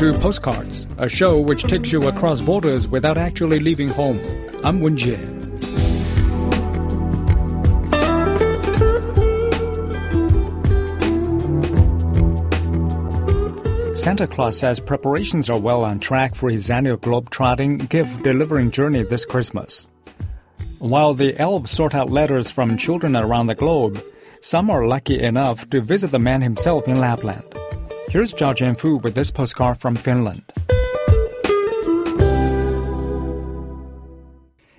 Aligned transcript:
to 0.00 0.14
Postcards, 0.14 0.86
a 0.96 1.10
show 1.10 1.38
which 1.38 1.64
takes 1.64 1.92
you 1.92 2.08
across 2.08 2.40
borders 2.40 2.88
without 2.88 3.18
actually 3.18 3.60
leaving 3.60 3.90
home. 3.90 4.18
I'm 4.64 4.80
Wen 4.80 4.96
Jie. 4.96 5.18
Santa 13.94 14.26
Claus 14.26 14.58
says 14.58 14.80
preparations 14.80 15.50
are 15.50 15.60
well 15.60 15.84
on 15.84 16.00
track 16.00 16.34
for 16.34 16.48
his 16.48 16.70
annual 16.70 16.96
globe-trotting 16.96 17.76
gift-delivering 17.76 18.70
journey 18.70 19.02
this 19.02 19.26
Christmas. 19.26 19.86
While 20.78 21.12
the 21.12 21.38
elves 21.38 21.70
sort 21.70 21.94
out 21.94 22.08
letters 22.08 22.50
from 22.50 22.78
children 22.78 23.14
around 23.16 23.48
the 23.48 23.54
globe, 23.54 24.02
some 24.40 24.70
are 24.70 24.86
lucky 24.86 25.20
enough 25.20 25.68
to 25.68 25.82
visit 25.82 26.10
the 26.10 26.18
man 26.18 26.40
himself 26.40 26.88
in 26.88 27.00
Lapland. 27.00 27.44
Here's 28.10 28.34
Zhao 28.34 28.52
Jianfu 28.52 29.00
with 29.04 29.14
this 29.14 29.30
postcard 29.30 29.78
from 29.78 29.94
Finland. 29.94 30.42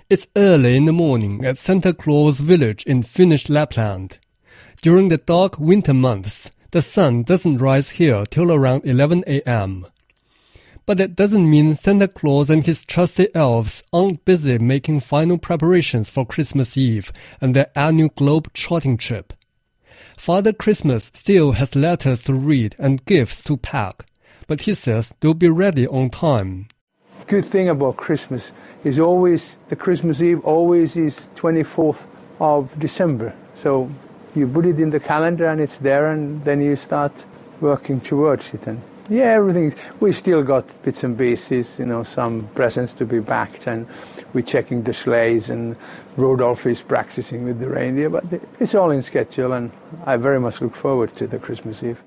It's 0.10 0.28
early 0.36 0.76
in 0.76 0.84
the 0.84 0.92
morning 0.92 1.46
at 1.46 1.58
Santa 1.58 1.94
Claus 1.94 2.42
village 2.42 2.84
in 2.84 3.04
Finnish 3.04 3.48
Lapland. 3.48 4.18
During 4.82 5.08
the 5.08 5.18
dark 5.18 5.58
winter 5.58 5.94
months, 5.94 6.52
the 6.72 6.82
sun 6.82 7.24
doesn't 7.24 7.60
rise 7.60 7.92
here 7.92 8.26
till 8.26 8.52
around 8.52 8.84
11 8.84 9.24
a.m. 9.26 9.88
But 10.86 10.98
that 10.98 11.16
doesn't 11.16 11.50
mean 11.50 11.74
Santa 11.76 12.10
Claus 12.10 12.50
and 12.50 12.66
his 12.66 12.84
trusty 12.84 13.34
elves 13.34 13.82
aren't 13.94 14.26
busy 14.26 14.58
making 14.58 15.00
final 15.00 15.38
preparations 15.38 16.10
for 16.10 16.26
Christmas 16.26 16.78
Eve 16.78 17.14
and 17.40 17.56
their 17.56 17.72
annual 17.78 18.10
globe 18.10 18.52
trotting 18.52 18.98
trip. 18.98 19.32
Father 20.22 20.54
Christmas 20.54 21.10
still 21.16 21.54
has 21.54 21.76
letters 21.76 22.24
to 22.26 22.36
read 22.36 22.76
and 22.78 23.04
gifts 23.06 23.42
to 23.46 23.58
pack, 23.58 24.06
but 24.46 24.62
he 24.62 24.76
says 24.76 25.12
they'll 25.20 25.34
be 25.34 25.50
ready 25.50 25.88
on 25.88 26.12
time. 26.12 26.68
Good 27.26 27.44
thing 27.44 27.68
about 27.68 27.98
Christmas 27.98 28.52
is 28.84 29.00
always 29.00 29.58
the 29.70 29.76
Christmas 29.76 30.22
Eve 30.22 30.46
always 30.46 30.96
is 30.96 31.28
24th 31.38 32.04
of 32.40 32.70
December. 32.78 33.34
So 33.56 33.90
you 34.36 34.48
put 34.48 34.68
it 34.68 34.80
in 34.80 34.92
the 34.92 35.00
calendar 35.00 35.48
and 35.48 35.60
it's 35.60 35.80
there 35.80 36.12
and 36.12 36.46
then 36.46 36.62
you 36.62 36.76
start 36.76 37.14
working 37.60 38.00
towards 38.00 38.54
it 38.54 38.68
and 38.68 38.80
yeah, 39.12 39.34
everything. 39.34 39.76
We 40.00 40.14
still 40.14 40.42
got 40.42 40.66
bits 40.84 41.04
and 41.04 41.18
pieces, 41.18 41.76
you 41.78 41.86
know, 41.86 42.04
some 42.04 42.48
presents 42.56 42.94
to 42.94 43.06
be 43.06 43.20
backed, 43.20 43.68
and 43.68 43.86
we're 44.32 44.46
checking 44.46 44.84
the 44.84 44.94
sleighs, 44.94 45.50
and 45.50 45.76
Rudolph 46.18 46.66
is 46.66 46.82
practicing 46.82 47.46
with 47.46 47.60
the 47.60 47.70
reindeer. 47.70 48.10
But 48.10 48.26
it's 48.60 48.76
all 48.76 48.92
in 48.92 49.02
schedule, 49.02 49.54
and 49.54 49.72
I 50.06 50.18
very 50.18 50.40
much 50.40 50.62
look 50.62 50.76
forward 50.76 51.16
to 51.18 51.28
the 51.28 51.40
Christmas 51.40 51.84
Eve. 51.84 52.02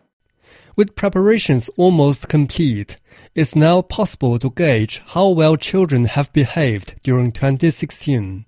With 0.77 0.96
preparations 0.96 1.70
almost 1.77 2.28
complete, 2.28 2.96
it's 3.34 3.56
now 3.56 3.83
possible 3.83 4.39
to 4.39 4.51
gauge 4.51 5.01
how 5.06 5.28
well 5.28 5.56
children 5.56 6.05
have 6.06 6.33
behaved 6.33 6.95
during 7.02 7.33
2016. 7.33 8.45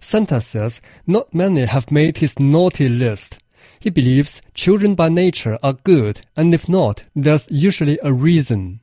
Santa 0.00 0.40
says 0.40 0.80
not 1.06 1.34
many 1.34 1.64
have 1.66 1.90
made 1.90 2.18
his 2.18 2.38
naughty 2.38 2.88
list, 2.88 3.38
he 3.84 3.90
believes 3.90 4.40
children 4.54 4.94
by 4.94 5.10
nature 5.10 5.58
are 5.62 5.74
good, 5.84 6.22
and 6.36 6.54
if 6.54 6.70
not, 6.70 7.02
there's 7.14 7.50
usually 7.50 7.98
a 8.02 8.14
reason. 8.14 8.80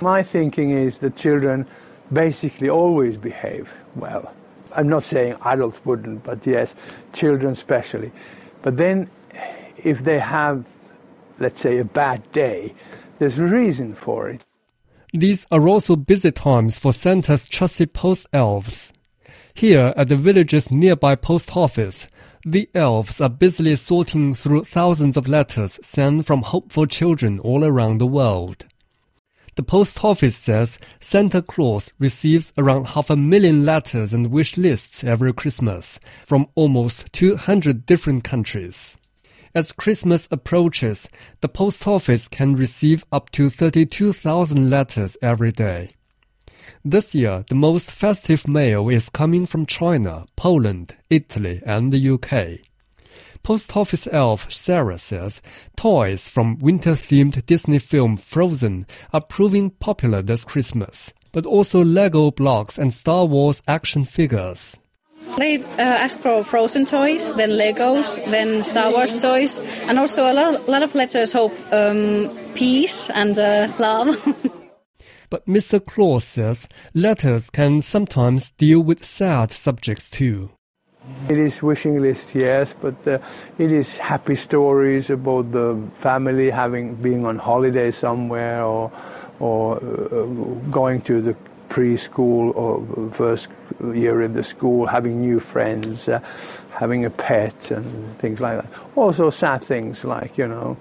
My 0.00 0.24
thinking 0.24 0.70
is 0.70 0.98
that 0.98 1.14
children 1.14 1.68
basically 2.12 2.68
always 2.68 3.16
behave 3.16 3.72
well. 3.94 4.34
I'm 4.74 4.88
not 4.88 5.04
saying 5.04 5.36
adults 5.44 5.78
wouldn't, 5.84 6.24
but 6.24 6.46
yes, 6.46 6.74
children 7.12 7.52
especially. 7.52 8.12
But 8.62 8.76
then, 8.76 9.10
if 9.76 10.04
they 10.04 10.18
have, 10.18 10.64
let's 11.38 11.60
say, 11.60 11.78
a 11.78 11.84
bad 11.84 12.30
day, 12.32 12.74
there's 13.18 13.38
a 13.38 13.44
reason 13.44 13.94
for 13.94 14.28
it. 14.28 14.44
These 15.12 15.46
are 15.50 15.68
also 15.68 15.96
busy 15.96 16.30
times 16.30 16.78
for 16.78 16.92
Santa's 16.92 17.46
trusty 17.46 17.86
post 17.86 18.26
elves. 18.32 18.92
Here 19.54 19.92
at 19.96 20.08
the 20.08 20.16
village's 20.16 20.70
nearby 20.70 21.16
post 21.16 21.56
office, 21.56 22.06
the 22.44 22.70
elves 22.74 23.20
are 23.20 23.28
busily 23.28 23.76
sorting 23.76 24.34
through 24.34 24.64
thousands 24.64 25.16
of 25.16 25.28
letters 25.28 25.78
sent 25.82 26.26
from 26.26 26.42
hopeful 26.42 26.86
children 26.86 27.40
all 27.40 27.64
around 27.64 27.98
the 27.98 28.06
world. 28.06 28.66
The 29.60 29.66
post 29.66 30.02
office 30.02 30.36
says 30.36 30.78
Santa 31.00 31.42
Claus 31.42 31.92
receives 31.98 32.50
around 32.56 32.86
half 32.86 33.10
a 33.10 33.14
million 33.14 33.66
letters 33.66 34.14
and 34.14 34.30
wish 34.30 34.56
lists 34.56 35.04
every 35.04 35.34
Christmas 35.34 36.00
from 36.24 36.48
almost 36.54 37.12
200 37.12 37.84
different 37.84 38.24
countries. 38.24 38.96
As 39.54 39.72
Christmas 39.72 40.26
approaches, 40.30 41.10
the 41.42 41.48
post 41.50 41.86
office 41.86 42.26
can 42.26 42.56
receive 42.56 43.04
up 43.12 43.28
to 43.32 43.50
32,000 43.50 44.70
letters 44.70 45.18
every 45.20 45.50
day. 45.50 45.90
This 46.82 47.14
year, 47.14 47.44
the 47.46 47.54
most 47.54 47.90
festive 47.90 48.48
mail 48.48 48.88
is 48.88 49.10
coming 49.10 49.44
from 49.44 49.66
China, 49.66 50.24
Poland, 50.36 50.96
Italy, 51.10 51.60
and 51.66 51.92
the 51.92 52.08
UK. 52.08 52.64
Post 53.42 53.76
office 53.76 54.08
elf 54.12 54.50
Sarah 54.50 54.98
says 54.98 55.40
toys 55.76 56.28
from 56.28 56.58
winter 56.58 56.92
themed 56.92 57.44
Disney 57.46 57.78
film 57.78 58.16
Frozen 58.16 58.86
are 59.12 59.20
proving 59.20 59.70
popular 59.70 60.22
this 60.22 60.44
Christmas, 60.44 61.12
but 61.32 61.46
also 61.46 61.84
Lego 61.84 62.30
blocks 62.30 62.78
and 62.78 62.92
Star 62.92 63.24
Wars 63.24 63.62
action 63.66 64.04
figures. 64.04 64.78
They 65.36 65.58
uh, 65.58 65.80
ask 65.80 66.18
for 66.20 66.42
Frozen 66.42 66.86
toys, 66.86 67.32
then 67.34 67.50
Legos, 67.50 68.16
then 68.30 68.62
Star 68.62 68.90
Wars 68.90 69.16
toys, 69.20 69.58
and 69.88 69.98
also 69.98 70.30
a 70.30 70.34
lot, 70.34 70.68
lot 70.68 70.82
of 70.82 70.94
letters 70.94 71.32
hope 71.32 71.52
um, 71.72 72.30
peace 72.54 73.10
and 73.10 73.38
uh, 73.38 73.72
love. 73.78 74.16
But 75.30 75.46
Mr. 75.46 75.84
Claus 75.84 76.24
says 76.24 76.68
letters 76.92 77.50
can 77.50 77.82
sometimes 77.82 78.50
deal 78.50 78.80
with 78.80 79.04
sad 79.04 79.52
subjects 79.52 80.10
too. 80.10 80.50
It 81.30 81.38
is 81.38 81.62
wishing 81.62 82.02
list, 82.02 82.34
yes, 82.34 82.74
but 82.78 83.06
uh, 83.06 83.18
it 83.56 83.72
is 83.72 83.96
happy 83.96 84.34
stories 84.36 85.10
about 85.10 85.52
the 85.52 85.80
family 85.98 86.50
having 86.50 86.94
being 86.96 87.24
on 87.24 87.38
holiday 87.38 87.90
somewhere 87.90 88.64
or 88.64 88.90
or 89.38 89.76
uh, 89.76 90.24
going 90.70 91.00
to 91.02 91.22
the 91.22 91.36
preschool 91.68 92.54
or 92.54 93.10
first 93.12 93.48
year 93.94 94.22
in 94.22 94.34
the 94.34 94.42
school, 94.42 94.86
having 94.86 95.20
new 95.20 95.40
friends, 95.40 96.08
uh, 96.08 96.20
having 96.72 97.04
a 97.04 97.10
pet 97.10 97.70
and 97.70 98.18
things 98.18 98.40
like 98.40 98.60
that. 98.60 98.70
Also 98.96 99.30
sad 99.30 99.64
things 99.64 100.04
like 100.04 100.36
you 100.36 100.48
know, 100.48 100.76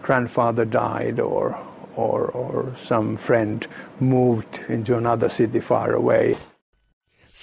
grandfather 0.00 0.64
died 0.64 1.20
or 1.20 1.58
or, 1.96 2.28
or 2.28 2.74
some 2.80 3.16
friend 3.16 3.66
moved 4.00 4.60
into 4.68 4.96
another 4.96 5.28
city 5.28 5.60
far 5.60 5.92
away. 5.92 6.36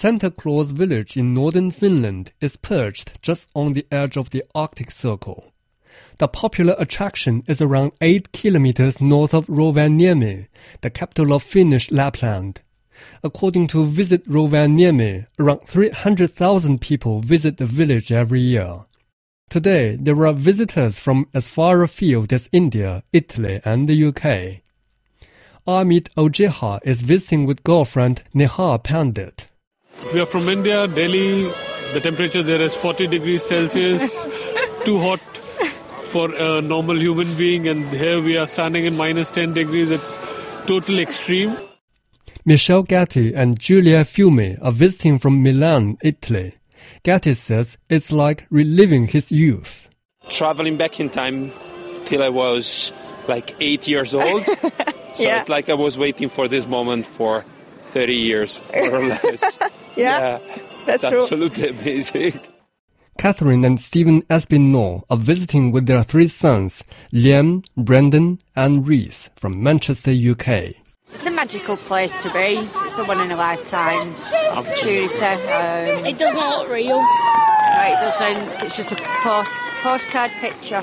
Santa 0.00 0.30
Claus 0.30 0.70
village 0.70 1.14
in 1.18 1.34
northern 1.34 1.70
Finland 1.70 2.32
is 2.40 2.56
perched 2.56 3.20
just 3.20 3.50
on 3.54 3.74
the 3.74 3.86
edge 3.92 4.16
of 4.16 4.30
the 4.30 4.42
Arctic 4.54 4.90
Circle. 4.90 5.52
The 6.16 6.26
popular 6.26 6.74
attraction 6.78 7.42
is 7.46 7.60
around 7.60 7.92
8 8.00 8.32
kilometers 8.32 9.02
north 9.02 9.34
of 9.34 9.46
Rovaniemi, 9.46 10.46
the 10.80 10.88
capital 10.88 11.34
of 11.34 11.42
Finnish 11.42 11.90
Lapland. 11.90 12.62
According 13.22 13.66
to 13.66 13.84
Visit 13.84 14.26
Rovaniemi, 14.26 15.26
around 15.38 15.66
300,000 15.66 16.80
people 16.80 17.20
visit 17.20 17.58
the 17.58 17.66
village 17.66 18.10
every 18.10 18.40
year. 18.40 18.86
Today, 19.50 19.98
there 20.00 20.26
are 20.26 20.32
visitors 20.32 20.98
from 20.98 21.28
as 21.34 21.50
far 21.50 21.82
afield 21.82 22.32
as 22.32 22.48
India, 22.52 23.02
Italy, 23.12 23.60
and 23.66 23.86
the 23.86 24.02
UK. 24.02 24.62
Amit 25.68 26.08
Ojeha 26.16 26.80
is 26.84 27.02
visiting 27.02 27.44
with 27.44 27.62
girlfriend 27.64 28.22
Neha 28.32 28.78
Pandit. 28.78 29.46
We 30.12 30.20
are 30.20 30.26
from 30.26 30.48
India, 30.48 30.86
Delhi. 30.86 31.44
The 31.92 32.00
temperature 32.00 32.42
there 32.42 32.60
is 32.62 32.74
40 32.76 33.06
degrees 33.08 33.44
Celsius, 33.44 34.14
too 34.84 34.98
hot 34.98 35.20
for 36.12 36.32
a 36.34 36.60
normal 36.60 36.98
human 36.98 37.32
being, 37.36 37.68
and 37.68 37.86
here 37.88 38.20
we 38.20 38.36
are 38.36 38.46
standing 38.46 38.84
in 38.84 38.96
minus 38.96 39.30
10 39.30 39.54
degrees. 39.54 39.90
It's 39.90 40.18
total 40.66 40.98
extreme. 40.98 41.56
Michelle 42.44 42.82
Gatti 42.82 43.34
and 43.34 43.58
Giulia 43.58 44.04
Fiume 44.04 44.58
are 44.62 44.72
visiting 44.72 45.18
from 45.18 45.42
Milan, 45.42 45.98
Italy. 46.02 46.54
Gatti 47.02 47.34
says 47.34 47.76
it's 47.88 48.12
like 48.12 48.46
reliving 48.50 49.06
his 49.06 49.30
youth. 49.30 49.90
Traveling 50.28 50.76
back 50.76 50.98
in 51.00 51.10
time 51.10 51.52
till 52.06 52.22
I 52.22 52.28
was 52.28 52.92
like 53.28 53.54
eight 53.60 53.86
years 53.86 54.14
old. 54.14 54.46
so 55.14 55.22
Yeah. 55.22 55.38
it's 55.40 55.48
like 55.48 55.68
I 55.68 55.74
was 55.74 55.98
waiting 55.98 56.28
for 56.28 56.48
this 56.48 56.66
moment 56.66 57.06
for 57.06 57.44
30 57.90 58.14
years, 58.14 58.60
more 58.74 58.94
or 58.96 59.06
less. 59.06 59.58
Yeah, 59.96 60.38
that's 60.86 61.02
it's 61.04 61.08
true. 61.10 61.20
absolutely 61.22 61.68
amazing. 61.68 62.40
Catherine 63.18 63.64
and 63.64 63.78
Stephen 63.78 64.22
Espinol 64.22 65.02
are 65.10 65.16
visiting 65.16 65.72
with 65.72 65.86
their 65.86 66.02
three 66.02 66.26
sons, 66.28 66.84
Liam, 67.12 67.64
Brendan, 67.76 68.38
and 68.56 68.88
Reese 68.88 69.28
from 69.36 69.62
Manchester, 69.62 70.10
UK. 70.10 70.74
It's 71.12 71.26
a 71.26 71.30
magical 71.30 71.76
place 71.76 72.12
to 72.22 72.32
be. 72.32 72.66
It's 72.86 72.98
a 72.98 73.04
one 73.04 73.20
in 73.20 73.30
a 73.32 73.36
lifetime 73.36 74.14
opportunity. 74.52 75.24
Um, 75.24 76.06
It 76.06 76.16
doesn't 76.18 76.40
look 76.40 76.70
real. 76.70 76.98
no, 76.98 77.82
it 77.92 78.00
doesn't. 78.00 78.64
It's 78.64 78.76
just 78.76 78.92
a 78.92 78.96
post 78.96 79.52
postcard 79.82 80.30
picture. 80.40 80.82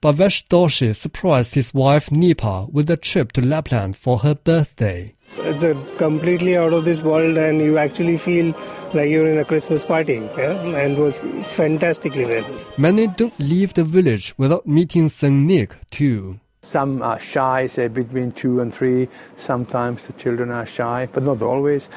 Bhavesh 0.00 0.46
Doshi 0.46 0.94
surprised 0.94 1.54
his 1.56 1.74
wife 1.74 2.12
Nipa 2.12 2.66
with 2.70 2.88
a 2.90 2.96
trip 2.96 3.32
to 3.32 3.40
Lapland 3.40 3.96
for 3.96 4.18
her 4.18 4.34
birthday. 4.34 5.14
It's 5.38 5.62
a 5.62 5.74
completely 5.98 6.56
out 6.56 6.72
of 6.72 6.84
this 6.84 7.00
world, 7.00 7.36
and 7.36 7.60
you 7.60 7.78
actually 7.78 8.16
feel 8.16 8.54
like 8.94 9.10
you're 9.10 9.30
in 9.30 9.38
a 9.38 9.44
Christmas 9.44 9.84
party. 9.84 10.28
Yeah? 10.36 10.60
And 10.62 10.98
was 10.98 11.24
fantastically 11.56 12.24
well. 12.24 12.44
Many 12.78 13.06
don't 13.06 13.38
leave 13.38 13.74
the 13.74 13.84
village 13.84 14.34
without 14.38 14.66
meeting 14.66 15.08
St. 15.08 15.34
Nick 15.34 15.76
too. 15.90 16.40
Some 16.62 17.00
are 17.02 17.20
shy, 17.20 17.68
say 17.68 17.88
between 17.88 18.32
two 18.32 18.60
and 18.60 18.74
three. 18.74 19.08
Sometimes 19.36 20.04
the 20.04 20.12
children 20.14 20.50
are 20.50 20.66
shy, 20.66 21.08
but 21.12 21.22
not 21.22 21.40
always. 21.42 21.88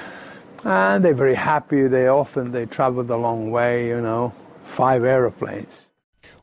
And 0.63 1.03
they're 1.03 1.13
very 1.13 1.36
happy. 1.36 1.88
They 1.88 2.07
often 2.07 2.51
they 2.51 2.65
travel 2.65 3.03
the 3.03 3.18
long 3.18 3.50
way, 3.50 3.88
you 3.88 4.01
know, 4.01 4.33
five 4.65 5.03
aeroplanes. 5.03 5.88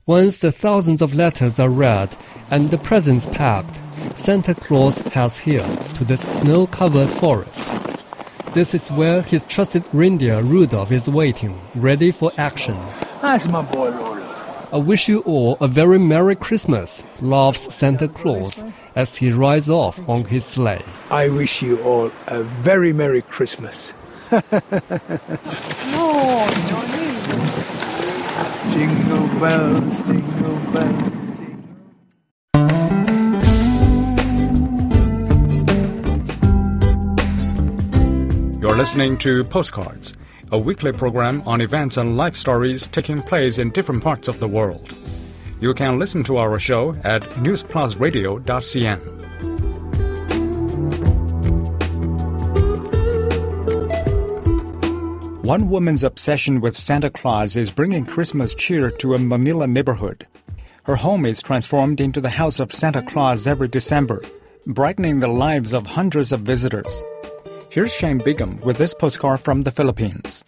Once 0.08 0.38
the 0.38 0.52
thousands 0.52 1.02
of 1.02 1.16
letters 1.16 1.58
are 1.58 1.68
read 1.68 2.14
and 2.52 2.70
the 2.70 2.78
presents 2.78 3.26
packed, 3.26 3.80
Santa 4.16 4.54
Claus 4.54 5.00
heads 5.00 5.36
here 5.36 5.66
to 5.96 6.04
this 6.04 6.20
snow-covered 6.20 7.10
forest. 7.10 7.72
This 8.52 8.72
is 8.72 8.86
where 8.92 9.20
his 9.20 9.44
trusted 9.46 9.82
reindeer 9.92 10.42
Rudolph 10.42 10.92
is 10.92 11.10
waiting, 11.10 11.60
ready 11.74 12.12
for 12.12 12.30
action. 12.38 12.78
That's 13.20 13.48
my 13.48 13.62
boy 13.62 13.90
Rolo. 13.90 14.22
I 14.72 14.76
wish 14.76 15.08
you 15.08 15.22
all 15.22 15.56
a 15.60 15.66
very 15.66 15.98
Merry 15.98 16.36
Christmas, 16.36 17.02
laughs 17.20 17.74
Santa 17.74 18.06
Claus 18.06 18.64
as 18.94 19.16
he 19.16 19.30
rides 19.30 19.68
off 19.68 20.00
on 20.08 20.24
his 20.24 20.44
sleigh. 20.44 20.84
I 21.10 21.30
wish 21.30 21.62
you 21.62 21.82
all 21.82 22.12
a 22.28 22.44
very 22.44 22.92
Merry 22.92 23.22
Christmas. 23.22 23.92
Jingle 28.70 29.26
bells, 29.40 30.00
jingle 30.02 30.56
bells, 30.72 31.38
jingle 31.38 31.62
You're 38.60 38.76
listening 38.76 39.16
to 39.18 39.44
Postcards, 39.44 40.16
a 40.52 40.58
weekly 40.58 40.92
program 40.92 41.42
on 41.46 41.60
events 41.60 41.96
and 41.96 42.16
life 42.16 42.34
stories 42.34 42.88
taking 42.88 43.22
place 43.22 43.58
in 43.58 43.70
different 43.70 44.02
parts 44.02 44.28
of 44.28 44.40
the 44.40 44.48
world. 44.48 44.96
You 45.60 45.72
can 45.72 45.98
listen 45.98 46.24
to 46.24 46.36
our 46.36 46.58
show 46.58 46.94
at 47.04 47.22
newsplusradio.cn. 47.22 49.55
One 55.46 55.70
woman's 55.70 56.02
obsession 56.02 56.60
with 56.60 56.76
Santa 56.76 57.08
Claus 57.08 57.56
is 57.56 57.70
bringing 57.70 58.04
Christmas 58.04 58.52
cheer 58.52 58.90
to 58.90 59.14
a 59.14 59.18
Manila 59.20 59.68
neighborhood. 59.68 60.26
Her 60.82 60.96
home 60.96 61.24
is 61.24 61.40
transformed 61.40 62.00
into 62.00 62.20
the 62.20 62.30
house 62.30 62.58
of 62.58 62.72
Santa 62.72 63.00
Claus 63.00 63.46
every 63.46 63.68
December, 63.68 64.24
brightening 64.66 65.20
the 65.20 65.28
lives 65.28 65.72
of 65.72 65.86
hundreds 65.86 66.32
of 66.32 66.40
visitors. 66.40 67.00
Here's 67.70 67.94
Shane 67.94 68.18
Bigham 68.18 68.58
with 68.62 68.76
this 68.76 68.92
postcard 68.92 69.38
from 69.38 69.62
the 69.62 69.70
Philippines. 69.70 70.42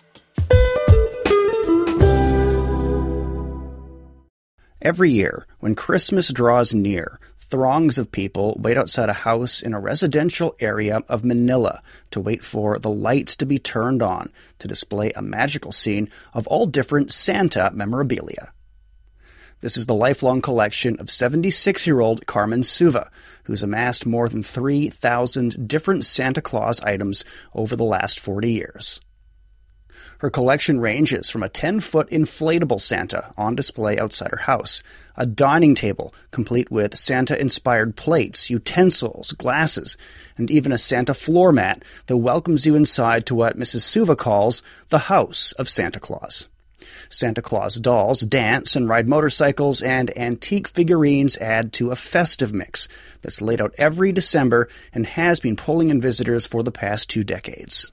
Every 4.82 5.12
year, 5.12 5.46
when 5.60 5.76
Christmas 5.76 6.32
draws 6.32 6.74
near, 6.74 7.20
throngs 7.50 7.98
of 7.98 8.12
people 8.12 8.56
wait 8.60 8.76
outside 8.76 9.08
a 9.08 9.14
house 9.14 9.62
in 9.62 9.72
a 9.74 9.80
residential 9.80 10.54
area 10.60 11.02
of 11.08 11.24
Manila 11.24 11.82
to 12.10 12.20
wait 12.20 12.44
for 12.44 12.78
the 12.78 12.90
lights 12.90 13.36
to 13.36 13.46
be 13.46 13.58
turned 13.58 14.02
on 14.02 14.30
to 14.58 14.68
display 14.68 15.10
a 15.12 15.22
magical 15.22 15.72
scene 15.72 16.10
of 16.34 16.46
all 16.46 16.66
different 16.66 17.12
Santa 17.12 17.70
memorabilia. 17.72 18.52
This 19.60 19.76
is 19.76 19.86
the 19.86 19.94
lifelong 19.94 20.40
collection 20.40 20.96
of 21.00 21.10
76 21.10 21.86
year 21.86 22.00
old 22.00 22.26
Carmen 22.26 22.62
Suva, 22.62 23.10
who's 23.44 23.62
amassed 23.62 24.06
more 24.06 24.28
than 24.28 24.42
3,000 24.42 25.66
different 25.66 26.04
Santa 26.04 26.40
Claus 26.40 26.80
items 26.82 27.24
over 27.54 27.74
the 27.74 27.84
last 27.84 28.20
40 28.20 28.52
years. 28.52 29.00
Her 30.18 30.30
collection 30.30 30.80
ranges 30.80 31.30
from 31.30 31.44
a 31.44 31.48
10 31.48 31.78
foot 31.78 32.10
inflatable 32.10 32.80
Santa 32.80 33.32
on 33.36 33.54
display 33.54 33.98
outside 33.98 34.32
her 34.32 34.38
house, 34.38 34.82
a 35.16 35.24
dining 35.24 35.76
table 35.76 36.12
complete 36.32 36.72
with 36.72 36.98
Santa 36.98 37.40
inspired 37.40 37.94
plates, 37.94 38.50
utensils, 38.50 39.32
glasses, 39.32 39.96
and 40.36 40.50
even 40.50 40.72
a 40.72 40.78
Santa 40.78 41.14
floor 41.14 41.52
mat 41.52 41.84
that 42.06 42.16
welcomes 42.16 42.66
you 42.66 42.74
inside 42.74 43.26
to 43.26 43.34
what 43.36 43.56
Mrs. 43.56 43.82
Suva 43.82 44.16
calls 44.16 44.60
the 44.88 44.98
house 44.98 45.52
of 45.52 45.68
Santa 45.68 46.00
Claus. 46.00 46.48
Santa 47.08 47.40
Claus 47.40 47.76
dolls 47.76 48.20
dance 48.22 48.74
and 48.74 48.88
ride 48.88 49.08
motorcycles, 49.08 49.82
and 49.82 50.16
antique 50.18 50.66
figurines 50.66 51.36
add 51.38 51.72
to 51.74 51.92
a 51.92 51.96
festive 51.96 52.52
mix 52.52 52.88
that's 53.22 53.40
laid 53.40 53.60
out 53.60 53.74
every 53.78 54.10
December 54.10 54.68
and 54.92 55.06
has 55.06 55.38
been 55.38 55.54
pulling 55.54 55.90
in 55.90 56.00
visitors 56.00 56.44
for 56.44 56.64
the 56.64 56.72
past 56.72 57.08
two 57.08 57.22
decades. 57.22 57.92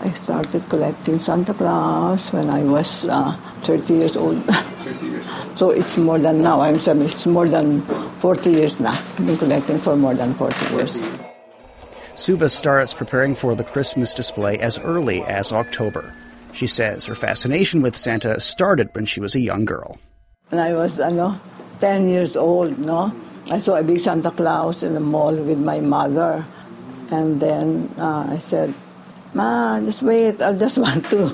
I 0.00 0.12
started 0.12 0.68
collecting 0.68 1.18
Santa 1.18 1.54
Claus 1.54 2.32
when 2.32 2.50
I 2.50 2.62
was 2.62 3.06
uh, 3.08 3.32
30 3.62 3.94
years 3.94 4.16
old. 4.16 4.44
30 4.44 5.06
years. 5.06 5.26
so 5.56 5.70
it's 5.70 5.96
more 5.96 6.18
than 6.18 6.42
now. 6.42 6.60
I'm 6.60 6.76
it's 6.76 7.26
more 7.26 7.48
than 7.48 7.80
40 8.20 8.50
years 8.50 8.80
now. 8.80 8.92
I've 8.92 9.26
been 9.26 9.38
collecting 9.38 9.78
for 9.78 9.96
more 9.96 10.14
than 10.14 10.34
40 10.34 10.74
years. 10.74 11.02
Suva 12.14 12.48
starts 12.48 12.94
preparing 12.94 13.34
for 13.34 13.54
the 13.54 13.64
Christmas 13.64 14.14
display 14.14 14.58
as 14.58 14.78
early 14.78 15.22
as 15.22 15.52
October. 15.52 16.14
She 16.52 16.66
says 16.66 17.04
her 17.06 17.14
fascination 17.14 17.82
with 17.82 17.96
Santa 17.96 18.40
started 18.40 18.88
when 18.92 19.04
she 19.04 19.20
was 19.20 19.34
a 19.34 19.40
young 19.40 19.64
girl. 19.64 19.98
When 20.48 20.60
I 20.60 20.72
was 20.72 21.00
ano, 21.00 21.40
10 21.80 22.08
years 22.08 22.36
old, 22.36 22.78
no, 22.78 23.12
I 23.50 23.58
saw 23.58 23.76
a 23.76 23.82
big 23.82 24.00
Santa 24.00 24.30
Claus 24.30 24.82
in 24.82 24.94
the 24.94 25.00
mall 25.00 25.34
with 25.34 25.58
my 25.58 25.80
mother. 25.80 26.44
And 27.10 27.38
then 27.40 27.92
uh, 27.98 28.26
I 28.30 28.38
said, 28.38 28.72
Ma, 29.34 29.80
just 29.80 30.02
wait, 30.02 30.42
I 30.42 30.52
just 30.54 30.78
want 30.82 31.04
to. 31.10 31.30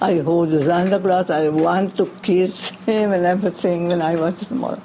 I 0.00 0.20
hold 0.24 0.50
Santa 0.62 0.98
Claus, 0.98 1.30
I 1.30 1.48
want 1.50 1.96
to 1.98 2.06
kiss 2.22 2.70
him 2.88 3.12
and 3.12 3.26
everything 3.26 3.88
when 3.88 4.02
I 4.02 4.16
was 4.16 4.38
small. 4.38 4.80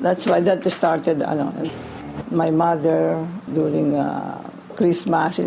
That's 0.00 0.26
why 0.26 0.40
that 0.40 0.64
started. 0.72 1.22
Ano, 1.22 1.52
my 2.30 2.50
mother 2.50 3.28
during 3.52 3.96
uh, 3.96 4.40
Christmas, 4.76 5.40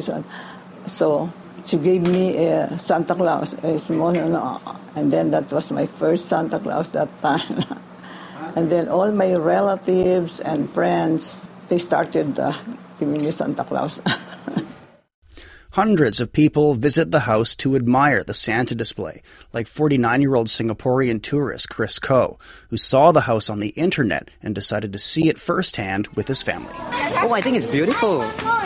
so 0.87 1.29
she 1.65 1.77
gave 1.77 2.03
me 2.03 2.37
a 2.47 2.77
Santa 2.79 3.15
Claus, 3.15 3.53
a 3.63 3.79
small, 3.79 4.15
ano, 4.15 4.61
and 4.95 5.11
then 5.11 5.31
that 5.31 5.51
was 5.51 5.71
my 5.71 5.87
first 5.87 6.29
Santa 6.29 6.59
Claus 6.59 6.89
that 6.89 7.09
time. 7.21 7.65
and 8.55 8.71
then 8.71 8.87
all 8.89 9.11
my 9.11 9.35
relatives 9.35 10.39
and 10.41 10.69
friends, 10.71 11.39
they 11.69 11.79
started 11.79 12.39
uh, 12.39 12.53
giving 12.99 13.23
me 13.23 13.31
Santa 13.31 13.63
Claus. 13.65 14.01
Hundreds 15.73 16.21
of 16.21 16.31
people 16.31 16.75
visit 16.75 17.09
the 17.09 17.21
house 17.21 17.55
to 17.55 17.75
admire 17.75 18.23
the 18.23 18.31
Santa 18.31 18.75
display, 18.75 19.23
like 19.53 19.65
49 19.65 20.21
year 20.21 20.35
old 20.35 20.45
Singaporean 20.45 21.19
tourist 21.19 21.67
Chris 21.67 21.97
Koh, 21.97 22.37
who 22.69 22.77
saw 22.77 23.11
the 23.11 23.21
house 23.21 23.49
on 23.49 23.59
the 23.59 23.69
internet 23.69 24.29
and 24.43 24.53
decided 24.53 24.93
to 24.93 24.99
see 24.99 25.29
it 25.29 25.39
firsthand 25.39 26.09
with 26.09 26.27
his 26.27 26.43
family. 26.43 26.75
Oh, 26.77 27.31
I 27.33 27.41
think 27.41 27.57
it's 27.57 27.65
beautiful. 27.65 28.21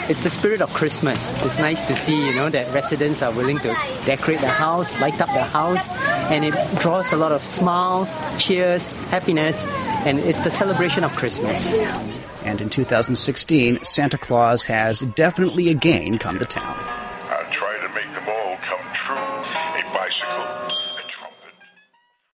It's 0.10 0.24
the 0.24 0.30
spirit 0.30 0.62
of 0.62 0.74
Christmas. 0.74 1.32
It's 1.46 1.60
nice 1.60 1.88
to 1.88 1.96
see, 1.96 2.28
you 2.28 2.36
know, 2.36 2.50
that 2.50 2.74
residents 2.74 3.22
are 3.22 3.32
willing 3.32 3.60
to 3.60 3.74
decorate 4.04 4.42
the 4.42 4.50
house, 4.50 4.94
light 5.00 5.22
up 5.22 5.30
the 5.30 5.46
house, 5.46 5.88
and 6.30 6.44
it 6.44 6.54
draws 6.82 7.14
a 7.14 7.16
lot 7.16 7.32
of 7.32 7.42
smiles, 7.42 8.14
cheers, 8.38 8.90
happiness, 9.16 9.66
and 10.06 10.20
it's 10.20 10.42
the 10.42 10.52
celebration 10.52 11.06
of 11.06 11.14
Christmas. 11.14 11.74
And 12.48 12.62
in 12.62 12.70
2016, 12.70 13.84
Santa 13.84 14.18
Claus 14.18 14.64
has 14.64 15.02
definitely 15.02 15.68
again 15.68 16.18
come 16.18 16.40
to 16.40 16.46
town. 16.46 16.78
I'll 17.30 17.52
try 17.52 17.78
to 17.78 17.90
make 17.90 18.10
them 18.14 18.24
all 18.26 18.56
come 18.62 18.80
true. 18.94 19.18
A 19.18 19.84
bicycle, 19.94 20.46
a 20.96 21.04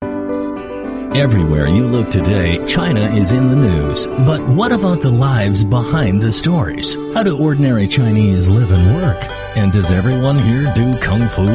trumpet. 0.02 1.18
Everywhere 1.18 1.70
you 1.70 1.88
look 1.88 2.10
today, 2.12 2.60
China 2.68 3.10
is 3.16 3.32
in 3.32 3.48
the 3.48 3.56
news. 3.56 4.06
But 4.06 4.46
what 4.50 4.74
about 4.74 5.00
the 5.02 5.12
lives 5.12 5.64
behind 5.64 6.22
the 6.22 6.34
stories? 6.34 6.96
How 7.14 7.24
do 7.24 7.38
ordinary 7.38 7.88
Chinese 7.88 8.50
live 8.50 8.72
and 8.72 8.98
work? 8.98 9.24
And 9.56 9.72
does 9.72 9.94
everyone 9.94 10.40
here 10.40 10.74
do 10.76 10.94
kung 11.00 11.30
fu? 11.30 11.46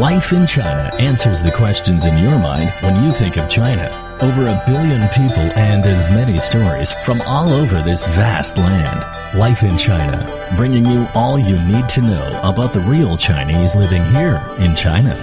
Life 0.00 0.32
in 0.32 0.46
China 0.46 0.90
answers 0.98 1.42
the 1.42 1.52
questions 1.52 2.06
in 2.06 2.16
your 2.16 2.38
mind 2.38 2.70
when 2.80 3.04
you 3.04 3.12
think 3.12 3.36
of 3.36 3.50
China. 3.50 4.11
Over 4.22 4.46
a 4.46 4.62
billion 4.68 5.08
people 5.08 5.42
and 5.58 5.84
as 5.84 6.08
many 6.08 6.38
stories 6.38 6.92
from 7.04 7.20
all 7.22 7.52
over 7.52 7.82
this 7.82 8.06
vast 8.06 8.56
land. 8.56 9.04
Life 9.36 9.64
in 9.64 9.76
China, 9.76 10.24
bringing 10.56 10.86
you 10.86 11.08
all 11.12 11.40
you 11.40 11.60
need 11.64 11.88
to 11.88 12.02
know 12.02 12.40
about 12.44 12.72
the 12.72 12.78
real 12.82 13.16
Chinese 13.16 13.74
living 13.74 14.04
here 14.12 14.40
in 14.60 14.76
China. 14.76 15.16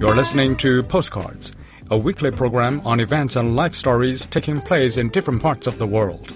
You're 0.00 0.16
listening 0.16 0.56
to 0.56 0.82
Postcards, 0.84 1.52
a 1.90 1.98
weekly 1.98 2.30
program 2.30 2.80
on 2.86 3.00
events 3.00 3.36
and 3.36 3.54
life 3.54 3.74
stories 3.74 4.24
taking 4.24 4.62
place 4.62 4.96
in 4.96 5.10
different 5.10 5.42
parts 5.42 5.66
of 5.66 5.78
the 5.78 5.86
world. 5.86 6.34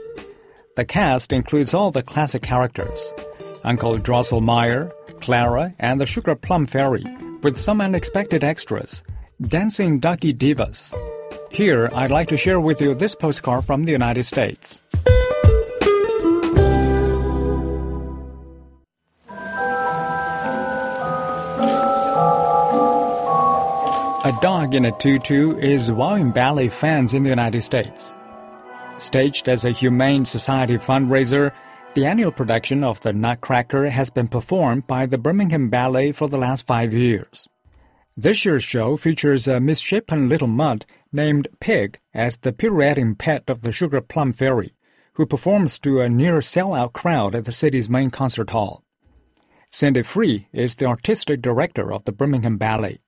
The 0.76 0.84
cast 0.84 1.32
includes 1.32 1.74
all 1.74 1.92
the 1.92 2.04
classic 2.04 2.42
characters 2.42 3.14
Uncle 3.64 3.98
Drosselmeyer, 3.98 4.92
Clara, 5.22 5.74
and 5.80 6.02
the 6.02 6.06
Sugar 6.06 6.36
Plum 6.36 6.66
Fairy, 6.66 7.06
with 7.44 7.56
some 7.56 7.80
unexpected 7.80 8.44
extras 8.44 9.06
Dancing 9.42 10.00
Doggie 10.00 10.34
Divas. 10.34 10.94
Here, 11.56 11.90
I'd 11.94 12.12
like 12.12 12.28
to 12.28 12.36
share 12.36 12.60
with 12.60 12.82
you 12.82 12.94
this 12.94 13.16
postcard 13.16 13.64
from 13.64 13.86
the 13.86 13.94
United 13.94 14.26
States. 14.26 14.84
A 24.26 24.38
dog 24.42 24.76
in 24.76 24.84
a 24.84 24.92
tutu 25.00 25.58
is 25.58 25.94
wowing 25.94 26.32
ballet 26.32 26.68
fans 26.68 27.14
in 27.14 27.24
the 27.24 27.30
United 27.30 27.62
States. 27.62 28.14
Staged 28.98 29.48
as 29.48 29.64
a 29.64 29.72
Humane 29.72 30.26
Society 30.26 30.78
fundraiser, 30.78 31.54
the 31.94 32.06
annual 32.06 32.34
production 32.34 32.84
of 32.84 33.00
The 33.00 33.14
Nutcracker 33.14 33.90
has 33.90 34.10
been 34.10 34.28
performed 34.28 34.88
by 34.88 35.06
the 35.06 35.18
Birmingham 35.18 35.70
Ballet 35.70 36.12
for 36.12 36.28
the 36.28 36.38
last 36.38 36.68
five 36.68 36.94
years. 36.94 37.48
This 38.18 38.46
year's 38.46 38.64
show 38.64 38.96
features 38.96 39.46
a 39.46 39.60
misshapen 39.60 40.28
little 40.28 40.48
mutt 40.48 40.86
named 41.16 41.48
Pig 41.60 42.00
as 42.14 42.38
the 42.38 42.54
pirouetting 42.54 43.16
pet 43.16 43.44
of 43.48 43.62
the 43.62 43.72
Sugar 43.72 44.02
Plum 44.02 44.32
Fairy, 44.32 44.74
who 45.14 45.26
performs 45.26 45.80
to 45.80 46.02
a 46.02 46.10
near 46.10 46.40
sellout 46.40 46.94
crowd 46.94 47.34
at 47.34 47.46
the 47.46 47.52
city's 47.52 47.90
main 47.90 48.10
concert 48.10 48.50
hall. 48.52 48.84
Cindy 49.70 50.04
Free 50.04 50.48
is 50.54 50.76
the 50.76 50.86
artistic 50.86 51.42
director 51.42 51.92
of 51.92 52.04
the 52.06 52.12
Birmingham 52.12 52.58
Ballet. 52.58 53.00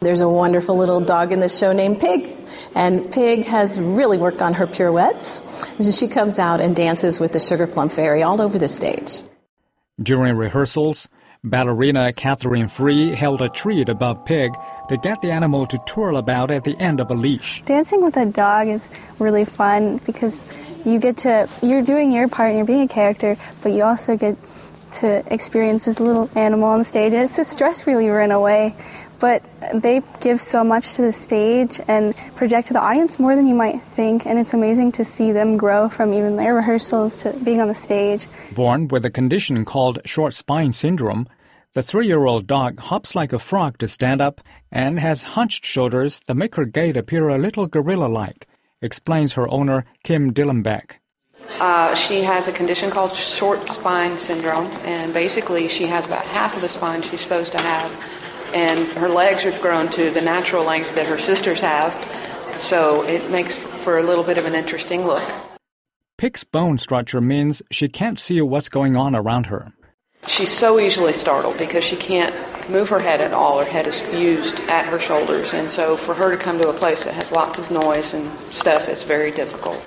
There's 0.00 0.20
a 0.20 0.28
wonderful 0.28 0.76
little 0.76 1.00
dog 1.00 1.30
in 1.30 1.38
the 1.38 1.48
show 1.48 1.72
named 1.72 2.00
Pig, 2.00 2.36
and 2.74 3.10
Pig 3.12 3.44
has 3.44 3.80
really 3.80 4.18
worked 4.18 4.42
on 4.42 4.54
her 4.54 4.66
pirouettes. 4.66 5.40
And 5.78 5.94
she 5.94 6.08
comes 6.08 6.40
out 6.40 6.60
and 6.60 6.74
dances 6.74 7.20
with 7.20 7.32
the 7.32 7.38
Sugar 7.38 7.68
Plum 7.68 7.88
Fairy 7.88 8.24
all 8.24 8.40
over 8.40 8.58
the 8.58 8.66
stage. 8.66 9.22
During 10.02 10.34
rehearsals, 10.36 11.08
ballerina 11.44 12.12
Catherine 12.12 12.68
Free 12.68 13.10
held 13.14 13.42
a 13.42 13.48
treat 13.48 13.88
above 13.88 14.24
Pig 14.24 14.52
to 14.92 14.98
get 14.98 15.20
the 15.22 15.30
animal 15.30 15.66
to 15.66 15.78
twirl 15.86 16.16
about 16.16 16.50
at 16.50 16.64
the 16.64 16.76
end 16.78 17.00
of 17.00 17.10
a 17.10 17.14
leash. 17.14 17.62
Dancing 17.62 18.04
with 18.04 18.16
a 18.16 18.26
dog 18.26 18.68
is 18.68 18.90
really 19.18 19.44
fun 19.44 19.98
because 20.06 20.46
you 20.84 20.98
get 20.98 21.16
to, 21.18 21.48
you're 21.62 21.82
doing 21.82 22.12
your 22.12 22.28
part 22.28 22.50
and 22.50 22.58
you're 22.58 22.66
being 22.66 22.82
a 22.82 22.88
character, 22.88 23.36
but 23.62 23.72
you 23.72 23.82
also 23.82 24.16
get 24.16 24.36
to 25.00 25.24
experience 25.32 25.86
this 25.86 25.98
little 25.98 26.28
animal 26.36 26.68
on 26.68 26.84
stage. 26.84 27.14
And 27.14 27.22
it's 27.22 27.38
a 27.38 27.44
stress 27.44 27.86
reliever 27.86 28.20
in 28.20 28.30
a 28.30 28.40
way 28.40 28.76
but 29.22 29.40
they 29.72 30.02
give 30.20 30.40
so 30.40 30.64
much 30.64 30.94
to 30.94 31.02
the 31.02 31.12
stage 31.12 31.80
and 31.86 32.12
project 32.34 32.66
to 32.66 32.72
the 32.72 32.80
audience 32.80 33.20
more 33.20 33.36
than 33.36 33.46
you 33.46 33.54
might 33.54 33.80
think, 33.80 34.26
and 34.26 34.36
it's 34.36 34.52
amazing 34.52 34.90
to 34.90 35.04
see 35.04 35.30
them 35.30 35.56
grow 35.56 35.88
from 35.88 36.12
even 36.12 36.34
their 36.34 36.56
rehearsals 36.56 37.22
to 37.22 37.32
being 37.44 37.60
on 37.60 37.68
the 37.68 37.74
stage. 37.74 38.26
Born 38.52 38.88
with 38.88 39.04
a 39.04 39.10
condition 39.10 39.64
called 39.64 40.00
short 40.04 40.34
spine 40.34 40.72
syndrome, 40.72 41.28
the 41.74 41.82
three 41.82 42.06
year 42.06 42.24
old 42.24 42.46
dog 42.46 42.78
hops 42.78 43.14
like 43.14 43.32
a 43.32 43.38
frog 43.38 43.78
to 43.78 43.88
stand 43.88 44.20
up 44.20 44.40
and 44.70 45.00
has 45.00 45.22
hunched 45.22 45.64
shoulders 45.64 46.20
that 46.26 46.34
make 46.34 46.54
her 46.56 46.64
gait 46.64 46.96
appear 46.96 47.28
a 47.28 47.38
little 47.38 47.66
gorilla 47.66 48.06
like, 48.06 48.46
explains 48.80 49.34
her 49.34 49.48
owner, 49.48 49.84
Kim 50.04 50.32
Dillenbeck. 50.32 50.92
Uh, 51.58 51.94
she 51.94 52.22
has 52.22 52.48
a 52.48 52.52
condition 52.52 52.90
called 52.90 53.14
short 53.14 53.68
spine 53.68 54.16
syndrome, 54.16 54.66
and 54.84 55.12
basically, 55.12 55.68
she 55.68 55.86
has 55.86 56.06
about 56.06 56.24
half 56.24 56.54
of 56.54 56.62
the 56.62 56.68
spine 56.68 57.02
she's 57.02 57.20
supposed 57.20 57.52
to 57.52 57.60
have 57.60 57.90
and 58.54 58.86
her 58.98 59.08
legs 59.08 59.44
have 59.44 59.60
grown 59.60 59.88
to 59.88 60.10
the 60.10 60.20
natural 60.20 60.64
length 60.64 60.94
that 60.94 61.06
her 61.06 61.18
sisters 61.18 61.60
have, 61.60 61.92
so 62.58 63.02
it 63.04 63.30
makes 63.30 63.54
for 63.54 63.98
a 63.98 64.02
little 64.02 64.24
bit 64.24 64.38
of 64.38 64.44
an 64.44 64.54
interesting 64.54 65.04
look. 65.06 65.22
Pig's 66.18 66.44
bone 66.44 66.78
structure 66.78 67.20
means 67.20 67.62
she 67.70 67.88
can't 67.88 68.18
see 68.18 68.40
what's 68.40 68.68
going 68.68 68.96
on 68.96 69.16
around 69.16 69.46
her. 69.46 69.72
She's 70.26 70.52
so 70.52 70.78
easily 70.78 71.12
startled 71.12 71.58
because 71.58 71.84
she 71.84 71.96
can't 71.96 72.34
move 72.70 72.88
her 72.90 73.00
head 73.00 73.20
at 73.20 73.32
all. 73.32 73.58
Her 73.58 73.70
head 73.70 73.86
is 73.86 74.00
fused 74.00 74.60
at 74.68 74.86
her 74.86 74.98
shoulders, 74.98 75.52
and 75.52 75.70
so 75.70 75.96
for 75.96 76.14
her 76.14 76.30
to 76.30 76.36
come 76.36 76.60
to 76.60 76.68
a 76.68 76.72
place 76.72 77.04
that 77.04 77.14
has 77.14 77.32
lots 77.32 77.58
of 77.58 77.70
noise 77.70 78.14
and 78.14 78.30
stuff 78.52 78.88
is 78.88 79.02
very 79.02 79.30
difficult. 79.32 79.84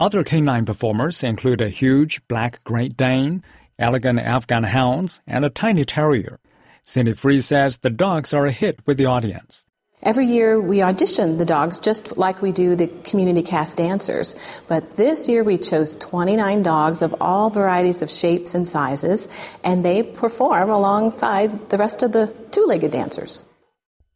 Other 0.00 0.24
canine 0.24 0.64
performers 0.64 1.22
include 1.22 1.60
a 1.60 1.68
huge 1.68 2.26
black 2.26 2.64
Great 2.64 2.96
Dane, 2.96 3.42
elegant 3.78 4.18
Afghan 4.18 4.64
hounds, 4.64 5.20
and 5.26 5.44
a 5.44 5.50
tiny 5.50 5.84
terrier. 5.84 6.40
Cindy 6.82 7.12
Free 7.12 7.40
says 7.42 7.78
the 7.78 7.90
dogs 7.90 8.32
are 8.32 8.46
a 8.46 8.52
hit 8.52 8.80
with 8.86 8.96
the 8.96 9.06
audience. 9.06 9.65
Every 10.02 10.26
year 10.26 10.60
we 10.60 10.82
audition 10.82 11.38
the 11.38 11.46
dogs 11.46 11.80
just 11.80 12.18
like 12.18 12.42
we 12.42 12.52
do 12.52 12.76
the 12.76 12.86
community 12.86 13.42
cast 13.42 13.78
dancers. 13.78 14.36
But 14.68 14.96
this 14.96 15.26
year 15.26 15.42
we 15.42 15.56
chose 15.56 15.96
29 15.96 16.62
dogs 16.62 17.00
of 17.00 17.14
all 17.20 17.48
varieties 17.48 18.02
of 18.02 18.10
shapes 18.10 18.54
and 18.54 18.66
sizes, 18.66 19.28
and 19.64 19.84
they 19.84 20.02
perform 20.02 20.68
alongside 20.68 21.70
the 21.70 21.78
rest 21.78 22.02
of 22.02 22.12
the 22.12 22.32
two 22.50 22.66
legged 22.66 22.92
dancers. 22.92 23.42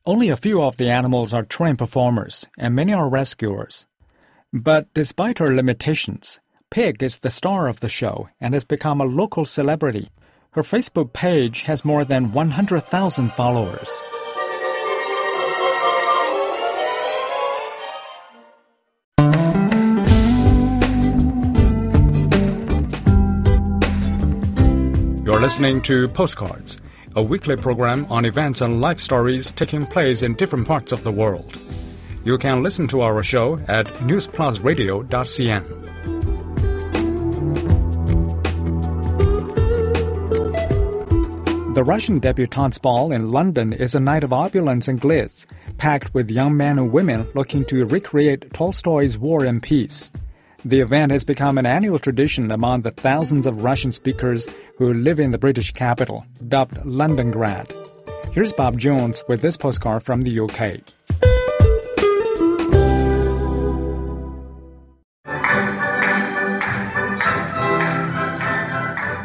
Only 0.05 0.29
a 0.29 0.37
few 0.37 0.63
of 0.63 0.77
the 0.77 0.91
animals 0.91 1.33
are 1.33 1.45
trained 1.45 1.79
performers, 1.79 2.47
and 2.59 2.75
many 2.75 2.93
are 2.93 3.09
rescuers. 3.09 3.87
But 4.53 4.93
despite 4.95 5.39
her 5.39 5.55
limitations, 5.55 6.41
Pig 6.71 7.03
is 7.03 7.19
the 7.19 7.31
star 7.31 7.69
of 7.69 7.81
the 7.81 7.89
show 7.89 8.29
and 8.41 8.53
has 8.53 8.65
become 8.65 9.01
a 9.01 9.07
local 9.07 9.45
celebrity. 9.45 10.11
Her 10.53 10.63
Facebook 10.63 11.13
page 11.13 11.63
has 11.63 11.85
more 11.85 12.05
than 12.05 12.33
100,000 12.33 13.33
followers. 13.33 13.91
Listening 25.51 25.83
to 25.83 26.07
Postcards, 26.07 26.81
a 27.17 27.23
weekly 27.25 27.57
program 27.57 28.07
on 28.09 28.25
events 28.25 28.61
and 28.61 28.81
life 28.81 29.01
stories 29.01 29.51
taking 29.51 29.85
place 29.85 30.23
in 30.23 30.33
different 30.35 30.65
parts 30.65 30.93
of 30.93 31.03
the 31.03 31.11
world. 31.11 31.61
You 32.23 32.39
can 32.39 32.63
listen 32.63 32.87
to 32.87 33.01
our 33.01 33.21
show 33.25 33.59
at 33.67 33.87
newsplusradio.cn. 34.07 35.65
The 41.75 41.83
Russian 41.83 42.21
debutante's 42.21 42.79
ball 42.79 43.11
in 43.11 43.33
London 43.33 43.73
is 43.73 43.97
a 43.97 44.01
night 44.01 44.23
of 44.23 44.33
opulence 44.33 44.87
and 44.87 45.01
glitz, 45.01 45.47
packed 45.79 46.15
with 46.15 46.31
young 46.31 46.57
men 46.57 46.79
and 46.79 46.93
women 46.93 47.27
looking 47.35 47.65
to 47.65 47.85
recreate 47.87 48.53
Tolstoy's 48.53 49.19
War 49.19 49.45
and 49.45 49.61
Peace. 49.61 50.13
The 50.65 50.81
event 50.81 51.11
has 51.11 51.25
become 51.25 51.57
an 51.57 51.65
annual 51.65 51.99
tradition 51.99 52.51
among 52.51 52.83
the 52.83 52.91
thousands 52.91 53.47
of 53.47 53.63
Russian 53.63 53.93
speakers 53.93 54.47
who 54.77 54.93
live 54.93 55.19
in 55.19 55.31
the 55.31 55.39
British 55.39 55.73
capital, 55.73 56.27
dubbed 56.49 56.77
Londongrad. 56.85 57.73
Here's 58.33 58.53
Bob 58.53 58.79
Jones 58.79 59.25
with 59.27 59.41
this 59.41 59.57
postcard 59.57 60.03
from 60.03 60.23
the 60.23 60.39
UK. 60.41 60.81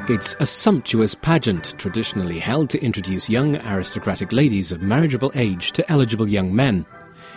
It's 0.07 0.35
a 0.39 0.45
sumptuous 0.45 1.15
pageant 1.15 1.77
traditionally 1.77 2.39
held 2.39 2.69
to 2.69 2.81
introduce 2.81 3.29
young 3.29 3.57
aristocratic 3.57 4.31
ladies 4.31 4.71
of 4.71 4.81
marriageable 4.81 5.33
age 5.35 5.73
to 5.73 5.91
eligible 5.91 6.29
young 6.29 6.55
men. 6.55 6.85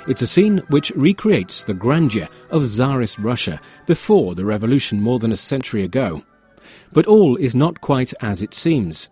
It's 0.08 0.22
a 0.22 0.26
scene 0.26 0.62
which 0.70 0.90
recreates 0.92 1.64
the 1.64 1.74
grandeur 1.74 2.28
of 2.48 2.64
Tsarist 2.64 3.18
Russia 3.18 3.60
before 3.84 4.34
the 4.34 4.46
revolution 4.46 5.02
more 5.02 5.18
than 5.18 5.32
a 5.32 5.36
century 5.36 5.84
ago. 5.84 6.24
But 6.94 7.04
all 7.04 7.36
is 7.36 7.54
not 7.54 7.82
quite 7.82 8.14
as 8.22 8.40
it 8.40 8.54
seems. 8.54 9.10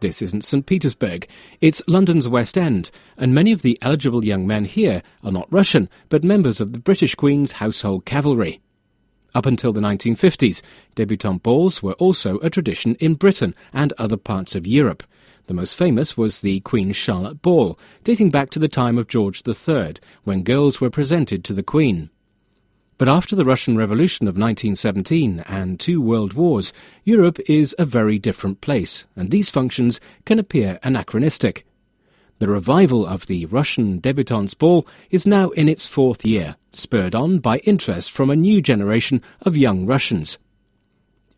This 0.00 0.22
isn't 0.22 0.44
St. 0.44 0.64
Petersburg. 0.64 1.28
It's 1.60 1.82
London's 1.86 2.26
West 2.26 2.56
End, 2.56 2.90
and 3.18 3.34
many 3.34 3.52
of 3.52 3.60
the 3.60 3.76
eligible 3.82 4.24
young 4.24 4.46
men 4.46 4.64
here 4.64 5.02
are 5.22 5.30
not 5.30 5.52
Russian, 5.52 5.90
but 6.08 6.24
members 6.24 6.62
of 6.62 6.72
the 6.72 6.78
British 6.78 7.14
Queen's 7.14 7.52
household 7.52 8.06
cavalry. 8.06 8.58
Up 9.34 9.44
until 9.44 9.74
the 9.74 9.82
1950s, 9.82 10.62
debutante 10.94 11.42
balls 11.42 11.82
were 11.82 11.92
also 11.94 12.38
a 12.38 12.48
tradition 12.48 12.94
in 13.00 13.16
Britain 13.16 13.54
and 13.74 13.92
other 13.98 14.16
parts 14.16 14.54
of 14.54 14.66
Europe. 14.66 15.02
The 15.48 15.54
most 15.54 15.76
famous 15.76 16.14
was 16.14 16.40
the 16.40 16.60
Queen 16.60 16.92
Charlotte 16.92 17.40
Ball, 17.40 17.78
dating 18.04 18.30
back 18.30 18.50
to 18.50 18.58
the 18.58 18.68
time 18.68 18.98
of 18.98 19.08
George 19.08 19.42
III, 19.48 19.94
when 20.22 20.42
girls 20.42 20.78
were 20.78 20.90
presented 20.90 21.42
to 21.44 21.54
the 21.54 21.62
Queen. 21.62 22.10
But 22.98 23.08
after 23.08 23.34
the 23.34 23.46
Russian 23.46 23.74
Revolution 23.74 24.28
of 24.28 24.36
1917 24.36 25.40
and 25.48 25.80
two 25.80 26.02
world 26.02 26.34
wars, 26.34 26.74
Europe 27.02 27.40
is 27.48 27.74
a 27.78 27.86
very 27.86 28.18
different 28.18 28.60
place, 28.60 29.06
and 29.16 29.30
these 29.30 29.48
functions 29.48 30.02
can 30.26 30.38
appear 30.38 30.78
anachronistic. 30.82 31.64
The 32.40 32.48
revival 32.48 33.06
of 33.06 33.24
the 33.24 33.46
Russian 33.46 34.00
debutantes 34.00 34.52
ball 34.52 34.86
is 35.10 35.26
now 35.26 35.48
in 35.50 35.66
its 35.66 35.86
fourth 35.86 36.26
year, 36.26 36.56
spurred 36.74 37.14
on 37.14 37.38
by 37.38 37.56
interest 37.60 38.10
from 38.12 38.28
a 38.28 38.36
new 38.36 38.60
generation 38.60 39.22
of 39.40 39.56
young 39.56 39.86
Russians. 39.86 40.38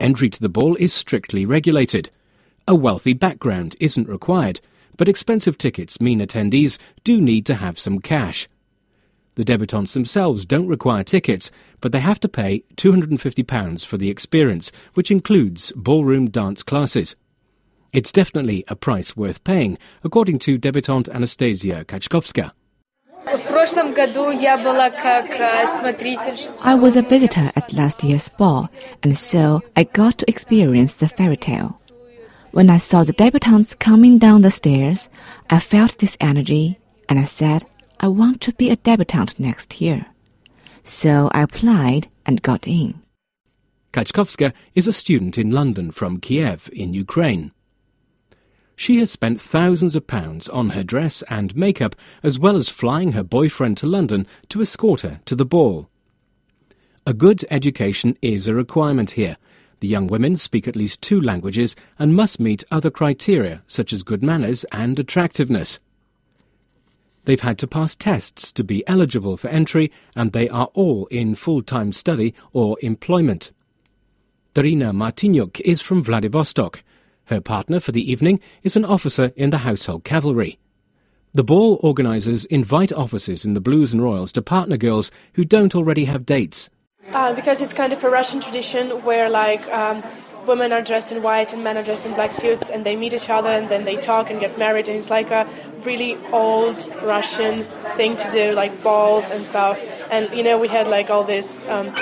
Entry 0.00 0.30
to 0.30 0.40
the 0.40 0.48
ball 0.48 0.74
is 0.80 0.92
strictly 0.92 1.46
regulated. 1.46 2.10
A 2.70 2.74
wealthy 2.76 3.14
background 3.14 3.74
isn't 3.80 4.08
required, 4.08 4.60
but 4.96 5.08
expensive 5.08 5.58
tickets 5.58 6.00
mean 6.00 6.20
attendees 6.20 6.78
do 7.02 7.20
need 7.20 7.44
to 7.46 7.56
have 7.56 7.80
some 7.80 7.98
cash. 7.98 8.48
The 9.34 9.44
debutantes 9.44 9.92
themselves 9.92 10.46
don't 10.46 10.68
require 10.68 11.02
tickets, 11.02 11.50
but 11.80 11.90
they 11.90 11.98
have 11.98 12.20
to 12.20 12.28
pay 12.28 12.62
£250 12.76 13.84
for 13.84 13.96
the 13.96 14.08
experience, 14.08 14.70
which 14.94 15.10
includes 15.10 15.72
ballroom 15.74 16.30
dance 16.30 16.62
classes. 16.62 17.16
It's 17.92 18.12
definitely 18.12 18.62
a 18.68 18.76
price 18.76 19.16
worth 19.16 19.42
paying, 19.42 19.76
according 20.04 20.38
to 20.46 20.56
debutante 20.56 21.08
Anastasia 21.08 21.84
Kachkovska. 21.84 22.52
I 26.62 26.74
was 26.76 26.94
a 26.94 27.02
visitor 27.02 27.50
at 27.56 27.72
last 27.72 28.04
year's 28.04 28.28
ball, 28.28 28.70
and 29.02 29.18
so 29.18 29.60
I 29.74 29.82
got 29.82 30.18
to 30.18 30.30
experience 30.30 30.94
the 30.94 31.08
fairy 31.08 31.36
tale. 31.36 31.79
When 32.52 32.68
I 32.68 32.78
saw 32.78 33.04
the 33.04 33.12
debutantes 33.12 33.78
coming 33.78 34.18
down 34.18 34.40
the 34.40 34.50
stairs, 34.50 35.08
I 35.48 35.60
felt 35.60 35.98
this 35.98 36.16
energy, 36.20 36.80
and 37.08 37.18
I 37.18 37.24
said, 37.24 37.64
I 38.00 38.08
want 38.08 38.40
to 38.42 38.52
be 38.52 38.70
a 38.70 38.76
debutante 38.76 39.38
next 39.38 39.80
year. 39.80 40.06
So 40.82 41.30
I 41.32 41.42
applied 41.42 42.08
and 42.26 42.42
got 42.42 42.66
in. 42.66 43.02
Kachkovska 43.92 44.52
is 44.74 44.88
a 44.88 44.92
student 44.92 45.38
in 45.38 45.50
London 45.50 45.92
from 45.92 46.18
Kiev 46.18 46.68
in 46.72 46.92
Ukraine. 46.92 47.52
She 48.74 48.98
has 48.98 49.12
spent 49.12 49.40
thousands 49.40 49.94
of 49.94 50.08
pounds 50.08 50.48
on 50.48 50.70
her 50.70 50.82
dress 50.82 51.22
and 51.28 51.54
makeup, 51.54 51.94
as 52.22 52.38
well 52.38 52.56
as 52.56 52.68
flying 52.68 53.12
her 53.12 53.22
boyfriend 53.22 53.76
to 53.76 53.86
London 53.86 54.26
to 54.48 54.60
escort 54.60 55.02
her 55.02 55.20
to 55.26 55.36
the 55.36 55.44
ball. 55.44 55.88
A 57.06 57.12
good 57.12 57.44
education 57.50 58.16
is 58.22 58.48
a 58.48 58.54
requirement 58.54 59.12
here. 59.12 59.36
The 59.80 59.88
young 59.88 60.06
women 60.06 60.36
speak 60.36 60.68
at 60.68 60.76
least 60.76 61.00
two 61.00 61.20
languages 61.20 61.74
and 61.98 62.14
must 62.14 62.38
meet 62.38 62.64
other 62.70 62.90
criteria, 62.90 63.62
such 63.66 63.92
as 63.92 64.02
good 64.02 64.22
manners 64.22 64.64
and 64.72 64.98
attractiveness. 64.98 65.80
They've 67.24 67.40
had 67.40 67.58
to 67.58 67.66
pass 67.66 67.96
tests 67.96 68.52
to 68.52 68.64
be 68.64 68.86
eligible 68.86 69.36
for 69.36 69.48
entry, 69.48 69.90
and 70.14 70.32
they 70.32 70.48
are 70.48 70.70
all 70.74 71.06
in 71.06 71.34
full 71.34 71.62
time 71.62 71.92
study 71.92 72.34
or 72.52 72.76
employment. 72.82 73.52
Darina 74.54 74.92
Martinyuk 74.92 75.60
is 75.60 75.80
from 75.80 76.02
Vladivostok. 76.02 76.82
Her 77.26 77.40
partner 77.40 77.80
for 77.80 77.92
the 77.92 78.10
evening 78.10 78.40
is 78.62 78.76
an 78.76 78.84
officer 78.84 79.32
in 79.36 79.50
the 79.50 79.58
household 79.58 80.04
cavalry. 80.04 80.58
The 81.32 81.44
ball 81.44 81.78
organisers 81.82 82.44
invite 82.46 82.92
officers 82.92 83.44
in 83.44 83.54
the 83.54 83.60
Blues 83.60 83.92
and 83.92 84.02
Royals 84.02 84.32
to 84.32 84.42
partner 84.42 84.76
girls 84.76 85.12
who 85.34 85.44
don't 85.44 85.76
already 85.76 86.06
have 86.06 86.26
dates. 86.26 86.68
Uh, 87.08 87.32
because 87.32 87.60
it's 87.60 87.72
kind 87.72 87.92
of 87.92 88.04
a 88.04 88.10
Russian 88.10 88.40
tradition 88.40 89.02
where, 89.04 89.28
like, 89.28 89.66
um, 89.72 90.02
women 90.46 90.72
are 90.72 90.82
dressed 90.82 91.10
in 91.12 91.22
white 91.22 91.52
and 91.52 91.64
men 91.64 91.76
are 91.76 91.82
dressed 91.82 92.06
in 92.06 92.14
black 92.14 92.32
suits 92.32 92.70
and 92.70 92.84
they 92.84 92.96
meet 92.96 93.12
each 93.12 93.28
other 93.28 93.48
and 93.48 93.68
then 93.68 93.84
they 93.84 93.96
talk 93.96 94.30
and 94.30 94.40
get 94.40 94.58
married 94.58 94.88
and 94.88 94.96
it's 94.96 95.10
like 95.10 95.30
a 95.30 95.48
really 95.84 96.16
old 96.32 96.76
Russian 97.02 97.64
thing 97.96 98.16
to 98.16 98.30
do, 98.30 98.52
like 98.52 98.82
balls 98.82 99.30
and 99.30 99.44
stuff. 99.44 99.80
And 100.10 100.30
you 100.32 100.42
know, 100.42 100.58
we 100.58 100.68
had 100.68 100.86
like 100.88 101.10
all 101.10 101.24
these 101.24 101.64
um, 101.68 101.92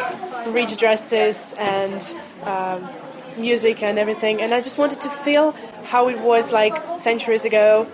rich 0.52 0.76
dresses 0.76 1.54
and 1.58 2.02
um, 2.44 2.88
music 3.36 3.82
and 3.82 3.98
everything, 3.98 4.40
and 4.40 4.54
I 4.54 4.60
just 4.60 4.78
wanted 4.78 5.00
to 5.02 5.10
feel 5.10 5.52
how 5.84 6.08
it 6.08 6.20
was 6.20 6.52
like 6.52 6.98
centuries 6.98 7.44
ago. 7.44 7.86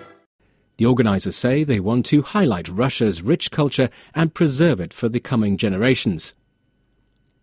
The 0.76 0.86
organisers 0.86 1.36
say 1.36 1.62
they 1.62 1.80
want 1.80 2.06
to 2.06 2.22
highlight 2.22 2.68
Russia's 2.68 3.22
rich 3.22 3.50
culture 3.50 3.88
and 4.14 4.34
preserve 4.34 4.80
it 4.80 4.92
for 4.92 5.08
the 5.08 5.20
coming 5.20 5.56
generations. 5.56 6.34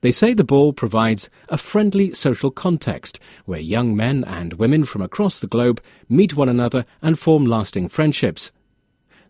They 0.02 0.12
say 0.12 0.34
the 0.34 0.44
ball 0.44 0.74
provides 0.74 1.30
a 1.48 1.58
friendly 1.58 2.14
social 2.14 2.50
context 2.50 3.20
where 3.46 3.60
young 3.60 3.96
men 3.96 4.24
and 4.24 4.54
women 4.54 4.84
from 4.84 5.02
across 5.02 5.40
the 5.40 5.48
globe 5.48 5.82
meet 6.10 6.36
one 6.36 6.50
another 6.50 6.86
and 7.02 7.18
form 7.18 7.46
lasting 7.46 7.90
friendships. 7.90 8.52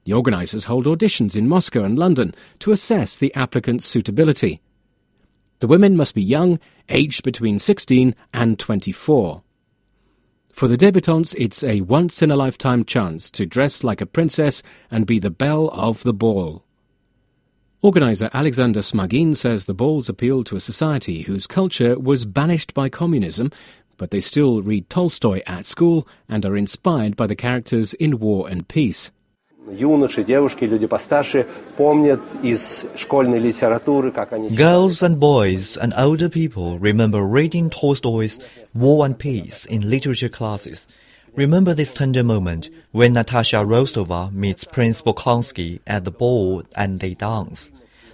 The 0.06 0.14
organisers 0.14 0.64
hold 0.64 0.86
auditions 0.86 1.36
in 1.36 1.50
Moscow 1.50 1.84
and 1.84 2.00
London 2.00 2.34
to 2.60 2.72
assess 2.72 3.18
the 3.18 3.36
applicant's 3.36 3.86
suitability. 3.86 4.62
The 5.60 5.68
women 5.68 5.96
must 5.96 6.16
be 6.16 6.24
young, 6.24 6.60
aged 6.90 7.24
between 7.24 7.60
16 7.60 8.16
and 8.34 8.58
24. 8.58 9.44
For 10.54 10.68
the 10.68 10.78
debutantes, 10.78 11.36
it's 11.38 11.64
a 11.64 11.82
once 11.82 12.22
in 12.22 12.32
a 12.32 12.36
lifetime 12.36 12.84
chance 12.86 13.30
to 13.32 13.46
dress 13.46 13.84
like 13.84 14.02
a 14.02 14.06
princess 14.06 14.64
and 14.90 15.06
be 15.06 15.20
the 15.20 15.30
belle 15.30 15.70
of 15.70 16.04
the 16.04 16.14
ball. 16.14 16.66
Organizer 17.84 18.30
Alexander 18.32 18.82
Smagin 18.82 19.36
says 19.36 19.66
the 19.66 19.74
balls 19.74 20.08
appeal 20.08 20.44
to 20.44 20.56
a 20.56 20.60
society 20.60 21.24
whose 21.24 21.48
culture 21.48 21.98
was 21.98 22.26
banished 22.26 22.76
by 22.76 22.90
communism, 22.90 23.50
but 23.98 24.12
they 24.12 24.20
still 24.20 24.62
read 24.62 24.88
Tolstoy 24.88 25.42
at 25.48 25.66
school 25.66 26.08
and 26.30 26.46
are 26.46 26.56
inspired 26.56 27.16
by 27.16 27.26
the 27.26 27.36
characters 27.36 27.96
in 27.96 28.20
War 28.20 28.48
and 28.48 28.68
Peace. 28.68 29.12
Girls 34.56 35.02
and 35.02 35.20
boys 35.20 35.78
and 35.78 35.94
older 35.98 36.30
people 36.30 36.78
remember 36.78 37.24
reading 37.24 37.72
Tolstoy's 37.72 38.40
War 38.76 39.08
and 39.08 39.18
Peace 39.18 39.66
in 39.66 39.90
literature 39.90 40.30
classes. 40.30 40.86
Remember 41.36 41.74
this 41.74 41.94
tender 41.94 42.26
moment 42.26 42.70
when 42.92 43.14
Natasha 43.14 43.58
Rostova 43.64 44.34
meets 44.34 44.66
Prince 44.66 45.02
Bolkonsky 45.02 45.80
at 45.88 46.04
the 46.04 46.12
ball 46.12 46.64
and 46.76 47.00
they 47.00 47.14
dance. 47.14 47.72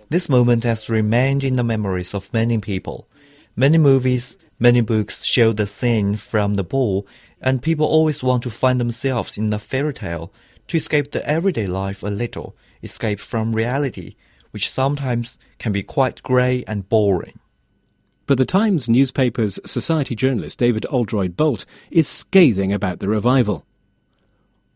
This 0.10 0.30
moment 0.30 0.64
has 0.66 0.88
remained 0.88 1.44
in 1.44 1.56
the 1.56 1.64
memories 1.64 2.14
of 2.14 2.32
many 2.32 2.60
people. 2.60 3.08
Many 3.56 3.80
movies, 3.80 4.38
many 4.60 4.82
books 4.82 5.24
show 5.24 5.52
the 5.52 5.66
scene 5.66 6.16
from 6.16 6.54
the 6.54 6.64
ball, 6.64 7.08
and 7.42 7.64
people 7.64 7.88
always 7.88 8.22
want 8.22 8.44
to 8.44 8.52
find 8.52 8.80
themselves 8.80 9.36
in 9.36 9.52
a 9.52 9.58
fairy 9.58 9.96
tale 9.96 10.32
to 10.68 10.78
escape 10.78 11.10
the 11.10 11.28
everyday 11.28 11.66
life 11.66 12.04
a 12.04 12.08
little, 12.08 12.56
escape 12.84 13.20
from 13.20 13.54
reality, 13.54 14.16
which 14.52 14.70
sometimes 14.70 15.40
can 15.58 15.72
be 15.72 15.82
quite 15.82 16.22
grey 16.22 16.64
and 16.68 16.88
boring. 16.88 17.40
But 18.28 18.38
the 18.38 18.46
Times 18.46 18.90
newspaper's 18.90 19.58
society 19.66 20.14
journalist 20.14 20.60
David 20.60 20.86
Oldroyd 20.90 21.38
Bolt 21.38 21.66
is 21.90 22.10
scathing 22.10 22.74
about 22.74 23.00
the 23.00 23.08
revival. 23.08 23.66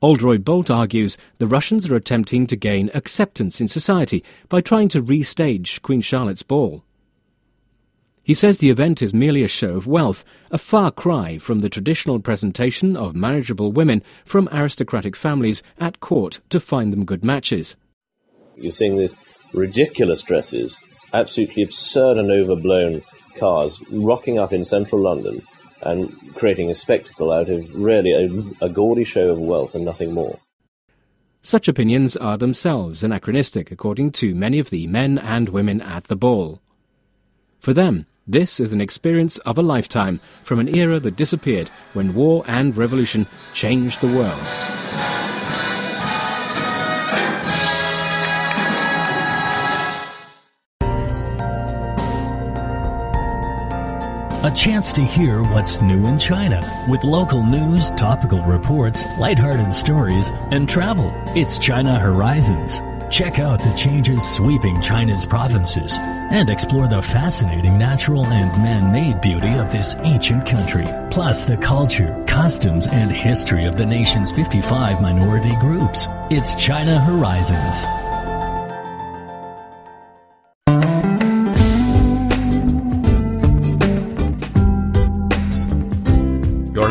Oldroyd 0.01 0.45
Bolt 0.45 0.71
argues 0.71 1.17
the 1.37 1.47
Russians 1.47 1.91
are 1.91 1.95
attempting 1.95 2.47
to 2.47 2.55
gain 2.55 2.89
acceptance 2.93 3.59
in 3.59 3.67
society 3.67 4.23
by 4.47 4.61
trying 4.61 4.87
to 4.89 5.03
restage 5.03 5.81
Queen 5.81 5.99
Charlotte's 5.99 6.43
ball. 6.43 6.83
He 8.23 8.33
says 8.33 8.59
the 8.59 8.69
event 8.69 9.01
is 9.01 9.13
merely 9.13 9.43
a 9.43 9.49
show 9.49 9.73
of 9.73 9.85
wealth, 9.85 10.23
a 10.49 10.57
far 10.57 10.89
cry 10.89 11.37
from 11.37 11.59
the 11.59 11.69
traditional 11.69 12.19
presentation 12.19 12.95
of 12.95 13.15
marriageable 13.15 13.73
women 13.73 14.01
from 14.25 14.47
aristocratic 14.53 15.15
families 15.15 15.61
at 15.77 15.99
court 15.99 16.39
to 16.51 16.59
find 16.61 16.93
them 16.93 17.03
good 17.03 17.25
matches. 17.25 17.75
You're 18.55 18.71
seeing 18.71 18.95
these 18.95 19.15
ridiculous 19.53 20.21
dresses, 20.21 20.79
absolutely 21.13 21.63
absurd 21.63 22.17
and 22.17 22.31
overblown 22.31 23.01
cars 23.35 23.83
rocking 23.91 24.37
up 24.37 24.53
in 24.53 24.65
central 24.65 25.01
London 25.01 25.41
and 25.83 26.11
creating 26.35 26.69
a 26.69 26.75
spectacle 26.75 27.31
out 27.31 27.49
of 27.49 27.73
really 27.75 28.11
a, 28.11 28.65
a 28.65 28.69
gaudy 28.69 29.03
show 29.03 29.29
of 29.29 29.39
wealth 29.39 29.75
and 29.75 29.85
nothing 29.85 30.13
more. 30.13 30.39
Such 31.41 31.67
opinions 31.67 32.15
are 32.15 32.37
themselves 32.37 33.03
anachronistic, 33.03 33.71
according 33.71 34.11
to 34.13 34.35
many 34.35 34.59
of 34.59 34.69
the 34.69 34.85
men 34.85 35.17
and 35.17 35.49
women 35.49 35.81
at 35.81 36.03
the 36.03 36.15
ball. 36.15 36.61
For 37.59 37.73
them, 37.73 38.05
this 38.27 38.59
is 38.59 38.73
an 38.73 38.81
experience 38.81 39.39
of 39.39 39.57
a 39.57 39.63
lifetime 39.63 40.19
from 40.43 40.59
an 40.59 40.75
era 40.75 40.99
that 40.99 41.15
disappeared 41.15 41.69
when 41.93 42.13
war 42.13 42.43
and 42.47 42.77
revolution 42.77 43.25
changed 43.53 44.01
the 44.01 44.15
world. 44.15 44.80
A 54.43 54.49
chance 54.49 54.91
to 54.93 55.04
hear 55.04 55.43
what's 55.43 55.82
new 55.82 56.08
in 56.08 56.17
China 56.17 56.60
with 56.89 57.04
local 57.04 57.43
news, 57.43 57.91
topical 57.91 58.41
reports, 58.41 59.06
lighthearted 59.19 59.71
stories, 59.71 60.30
and 60.49 60.67
travel. 60.67 61.13
It's 61.36 61.60
China 61.60 61.99
Horizons. 61.99 62.82
Check 63.12 63.38
out 63.38 63.60
the 63.60 63.71
changes 63.77 64.27
sweeping 64.27 64.82
China's 64.82 65.27
provinces 65.27 65.95
and 65.95 66.49
explore 66.49 66.88
the 66.88 67.04
fascinating 67.04 67.77
natural 67.77 68.25
and 68.25 68.63
man 68.63 68.91
made 68.91 69.21
beauty 69.21 69.54
of 69.54 69.71
this 69.71 69.95
ancient 69.99 70.47
country, 70.47 70.88
plus 71.12 71.43
the 71.43 71.58
culture, 71.58 72.23
customs, 72.25 72.88
and 72.88 73.12
history 73.12 73.65
of 73.65 73.77
the 73.77 73.86
nation's 73.86 74.32
55 74.32 75.04
minority 75.04 75.56
groups. 75.58 76.08
It's 76.32 76.56
China 76.56 76.99
Horizons. 76.99 77.86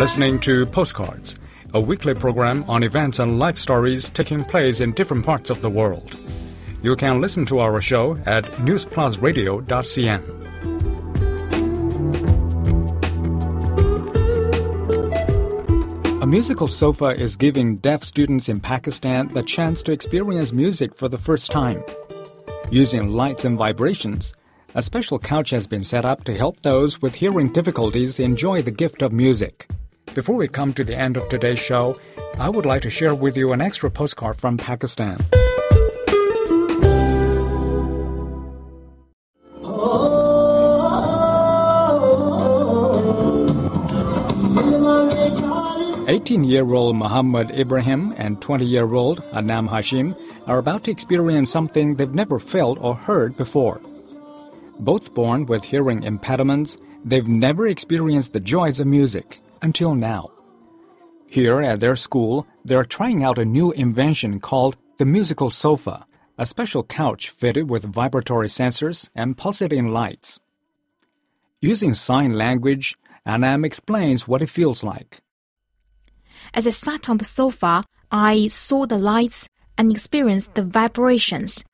Listening 0.01 0.41
to 0.41 0.65
Postcards, 0.65 1.39
a 1.75 1.81
weekly 1.81 2.15
program 2.15 2.65
on 2.71 2.83
events 2.83 3.19
and 3.19 3.39
life 3.39 3.57
stories 3.57 4.09
taking 4.09 4.43
place 4.43 4.81
in 4.81 4.93
different 4.93 5.27
parts 5.27 5.51
of 5.51 5.61
the 5.61 5.69
world. 5.69 6.19
You 6.83 6.97
can 6.97 7.21
listen 7.21 7.45
to 7.47 7.59
our 7.59 7.83
show 7.83 8.17
at 8.25 8.45
newsplusradio.cn. 8.65 10.23
A 16.23 16.27
musical 16.27 16.69
sofa 16.69 17.09
is 17.09 17.37
giving 17.37 17.77
deaf 17.77 18.03
students 18.03 18.49
in 18.49 18.59
Pakistan 18.59 19.31
the 19.35 19.43
chance 19.43 19.83
to 19.83 19.93
experience 19.93 20.51
music 20.51 20.97
for 20.97 21.11
the 21.11 21.19
first 21.19 21.51
time. 21.51 21.85
Using 22.71 23.13
lights 23.13 23.45
and 23.45 23.59
vibrations, 23.59 24.33
a 24.75 24.81
special 24.81 25.19
couch 25.19 25.51
has 25.51 25.67
been 25.67 25.85
set 25.85 26.07
up 26.07 26.25
to 26.25 26.35
help 26.35 26.61
those 26.61 27.03
with 27.03 27.17
hearing 27.17 27.53
difficulties 27.53 28.19
enjoy 28.19 28.63
the 28.63 28.71
gift 28.71 29.03
of 29.03 29.13
music. 29.13 29.69
Before 30.13 30.35
we 30.35 30.49
come 30.49 30.75
to 30.75 30.83
the 30.83 30.97
end 30.97 31.17
of 31.17 31.29
today's 31.29 31.61
show, 31.61 31.97
I 32.37 32.49
would 32.49 32.67
like 32.67 32.83
to 32.83 32.91
share 32.91 33.15
with 33.15 33.37
you 33.37 33.53
an 33.53 33.61
extra 33.61 33.89
postcard 33.89 34.37
from 34.37 34.57
Pakistan. 34.59 35.19
Eighteen-year-old 46.09 46.97
Muhammad 46.97 47.53
Ibrahim 47.53 48.13
and 48.17 48.41
20-year-old 48.41 49.23
Anam 49.33 49.69
Hashim 49.69 50.19
are 50.49 50.59
about 50.59 50.83
to 50.85 50.91
experience 50.91 51.53
something 51.53 51.95
they've 51.95 52.13
never 52.13 52.41
felt 52.41 52.79
or 52.81 52.97
heard 52.97 53.37
before. 53.37 53.81
Both 54.81 55.15
born 55.15 55.47
with 55.47 55.63
hearing 55.63 56.03
impediments, 56.03 56.79
they've 57.05 57.29
never 57.29 57.69
experienced 57.69 58.33
the 58.33 58.41
joys 58.41 58.81
of 58.81 58.89
music 58.89 59.41
until 59.63 59.95
now. 59.95 60.31
Here 61.27 61.61
at 61.61 61.81
their 61.81 61.97
school, 61.97 62.47
they're 62.65 62.85
trying 62.85 63.23
out 63.23 63.39
a 63.39 63.45
new 63.45 63.71
invention 63.73 64.41
called 64.41 64.77
the 64.99 65.05
musical 65.05 65.51
sofa, 65.51 66.07
a 66.37 66.45
special 66.45 66.83
couch 66.83 67.31
fitted 67.31 67.71
with 67.71 67.85
vibratory 67.85 68.49
sensors 68.49 69.09
and 69.15 69.37
pulsating 69.37 69.89
lights. 69.89 70.41
Using 71.61 71.95
sign 71.95 72.33
language, 72.35 72.97
Anam 73.25 73.65
explains 73.65 74.27
what 74.27 74.43
it 74.43 74.49
feels 74.49 74.83
like. 74.83 75.21
As 76.55 76.67
I 76.67 76.71
sat 76.71 77.09
on 77.09 77.19
the 77.19 77.25
sofa, 77.25 77.85
I 78.11 78.49
saw 78.49 78.87
the 78.87 78.99
lights 78.99 79.49
and 79.79 79.93
experienced 79.93 80.55
the 80.55 80.65
vibrations. 80.65 81.65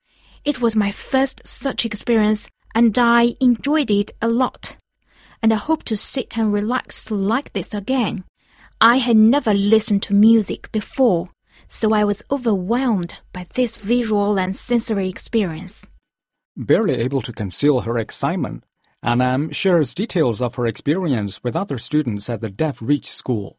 It 0.44 0.60
was 0.60 0.76
my 0.76 0.90
first 0.90 1.46
such 1.46 1.84
experience 1.84 2.48
and 2.74 2.96
I 2.98 3.34
enjoyed 3.40 3.90
it 3.90 4.12
a 4.20 4.28
lot. 4.28 4.76
And 5.42 5.52
I 5.52 5.56
hope 5.56 5.82
to 5.84 5.96
sit 5.96 6.36
and 6.36 6.52
relax 6.52 7.10
like 7.10 7.52
this 7.52 7.74
again. 7.74 8.24
I 8.80 8.96
had 8.96 9.16
never 9.16 9.54
listened 9.54 10.02
to 10.04 10.14
music 10.14 10.70
before, 10.72 11.30
so 11.68 11.92
I 11.92 12.04
was 12.04 12.22
overwhelmed 12.30 13.18
by 13.32 13.46
this 13.54 13.76
visual 13.76 14.38
and 14.38 14.54
sensory 14.54 15.08
experience. 15.08 15.86
Barely 16.56 16.94
able 16.94 17.22
to 17.22 17.32
conceal 17.32 17.80
her 17.80 17.98
excitement, 17.98 18.64
Anam 19.02 19.50
shares 19.50 19.94
details 19.94 20.40
of 20.40 20.54
her 20.56 20.66
experience 20.66 21.42
with 21.44 21.54
other 21.54 21.78
students 21.78 22.28
at 22.28 22.40
the 22.40 22.50
Deaf 22.50 22.80
Reach 22.80 23.06
School. 23.10 23.58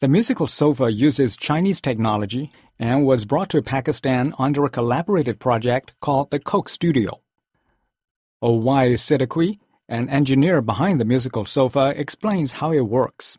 The 0.00 0.08
musical 0.08 0.46
sofa 0.46 0.90
uses 0.90 1.36
Chinese 1.36 1.80
technology 1.80 2.50
and 2.78 3.04
was 3.04 3.26
brought 3.26 3.50
to 3.50 3.60
Pakistan 3.60 4.34
under 4.38 4.64
a 4.64 4.70
collaborated 4.70 5.38
project 5.38 5.92
called 6.00 6.30
the 6.30 6.38
Coke 6.38 6.70
Studio. 6.70 7.20
Owais 8.42 9.00
Siddiqui, 9.00 9.58
an 9.89 10.09
engineer 10.09 10.61
behind 10.61 10.99
the 10.99 11.05
musical 11.05 11.45
sofa, 11.45 11.93
explains 11.95 12.53
how 12.53 12.71
it 12.71 12.87
works. 12.87 13.37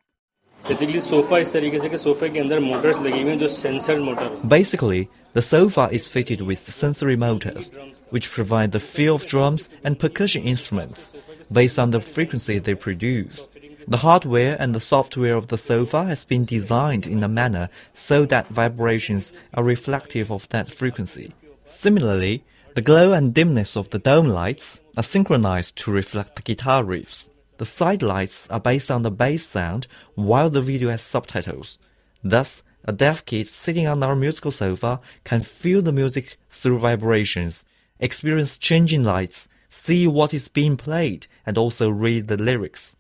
Basically, 0.69 1.01
sofa 1.01 1.39
इस 1.39 1.53
तरीके 1.53 1.79
से 1.79 1.89
कि 1.89 1.99
सोफे 1.99 2.29
के 2.29 2.39
अंदर 2.41 2.61
Motors 2.61 3.01
लगी 3.03 3.21
हुई 3.23 3.31
हैं 3.31 3.39
जो 3.39 3.49
sensor 3.49 4.01
motor 4.01 4.49
Basically, 4.49 5.09
the 5.35 5.43
sofa 5.43 5.89
is 5.93 6.09
fitted 6.09 6.41
with 6.43 6.71
sensory 6.79 7.17
motors, 7.17 7.71
which 8.11 8.31
provide 8.31 8.73
the 8.73 8.81
feel 8.81 9.15
of 9.15 9.27
drums 9.27 9.69
and 9.85 9.99
percussion 9.99 10.43
instruments 10.43 11.11
based 11.53 11.79
on 11.79 11.93
the 11.93 12.01
frequency 12.01 12.59
they 12.59 12.75
produce. 12.75 13.45
The 13.89 13.99
hardware 13.99 14.57
and 14.59 14.75
the 14.75 14.81
software 14.81 15.37
of 15.37 15.47
the 15.47 15.59
sofa 15.59 16.05
has 16.05 16.25
been 16.25 16.45
designed 16.45 17.07
in 17.07 17.23
a 17.23 17.29
manner 17.29 17.69
so 17.95 18.25
that 18.27 18.49
vibrations 18.49 19.33
are 19.55 19.63
reflective 19.63 20.33
of 20.33 20.49
that 20.49 20.73
frequency. 20.73 21.33
Similarly, 21.67 22.43
the 22.75 22.83
glow 22.83 23.13
and 23.13 23.33
dimness 23.33 23.77
of 23.77 23.91
the 23.91 24.01
dome 24.01 24.27
lights 24.27 24.80
are 24.98 25.04
synchronized 25.04 25.76
to 25.78 25.92
reflect 25.92 26.36
the 26.36 26.42
guitar 26.42 26.84
riffs. 26.84 27.30
The 27.58 27.66
side 27.66 28.02
lights 28.02 28.48
are 28.50 28.60
based 28.60 28.90
on 28.90 29.04
the 29.04 29.12
bass 29.12 29.46
sound 29.46 29.88
while 30.16 30.50
the 30.50 30.62
video 30.62 30.90
has 30.90 31.02
subtitles. 31.02 31.78
Thus, 32.24 32.64
a 32.86 32.92
deaf 32.92 33.24
kid 33.26 33.48
sitting 33.48 33.88
on 33.88 34.02
our 34.04 34.16
musical 34.16 34.52
sofa 34.52 35.00
can 35.24 35.42
feel 35.42 35.82
the 35.82 35.92
music 35.92 36.38
through 36.50 36.80
vibrations, 36.80 37.64
experience 38.00 38.58
changing 38.58 39.04
lights, 39.04 39.48
see 39.70 40.08
what 40.08 40.34
is 40.34 40.48
being 40.48 40.78
played, 40.78 41.28
and 41.46 41.58
also 41.58 41.90
read 41.90 42.28
the 42.28 42.38
lyrics. 42.38 42.96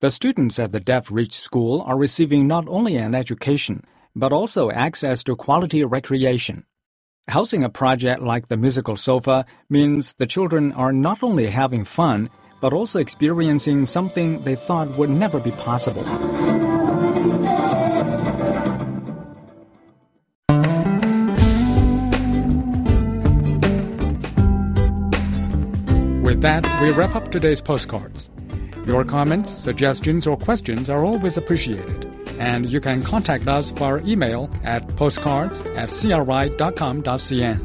The 0.00 0.10
students 0.10 0.58
at 0.58 0.72
the 0.72 0.80
Deaf 0.80 1.10
Reach 1.10 1.34
School 1.34 1.82
are 1.82 1.98
receiving 1.98 2.46
not 2.46 2.66
only 2.68 2.96
an 2.96 3.14
education, 3.14 3.84
but 4.16 4.32
also 4.32 4.70
access 4.70 5.22
to 5.24 5.36
quality 5.36 5.84
recreation. 5.84 6.64
Housing 7.30 7.62
a 7.62 7.68
project 7.68 8.22
like 8.22 8.48
the 8.48 8.56
musical 8.56 8.96
sofa 8.96 9.46
means 9.68 10.14
the 10.14 10.26
children 10.26 10.72
are 10.72 10.92
not 10.92 11.22
only 11.22 11.46
having 11.46 11.84
fun, 11.84 12.28
but 12.60 12.72
also 12.72 12.98
experiencing 12.98 13.86
something 13.86 14.42
they 14.42 14.56
thought 14.56 14.98
would 14.98 15.10
never 15.10 15.38
be 15.38 15.52
possible. 15.52 16.02
With 26.24 26.42
that, 26.42 26.66
we 26.82 26.90
wrap 26.90 27.14
up 27.14 27.30
today's 27.30 27.60
postcards. 27.60 28.28
Your 28.86 29.04
comments, 29.04 29.52
suggestions, 29.52 30.26
or 30.26 30.36
questions 30.36 30.90
are 30.90 31.04
always 31.04 31.36
appreciated, 31.36 32.10
and 32.40 32.72
you 32.72 32.80
can 32.80 33.02
contact 33.02 33.46
us 33.46 33.70
via 33.70 33.98
email 33.98 34.50
at 34.64 34.88
postcards 34.96 35.62
at 35.76 35.90
cri.com.cn. 35.90 37.58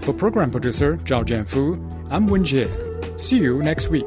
For 0.00 0.12
program 0.12 0.50
producer 0.50 0.96
Zhao 0.96 1.24
Jianfu, 1.24 2.08
I'm 2.10 2.26
Wen 2.26 2.44
Jie. 2.44 3.20
See 3.20 3.38
you 3.38 3.62
next 3.62 3.88
week. 3.88 4.06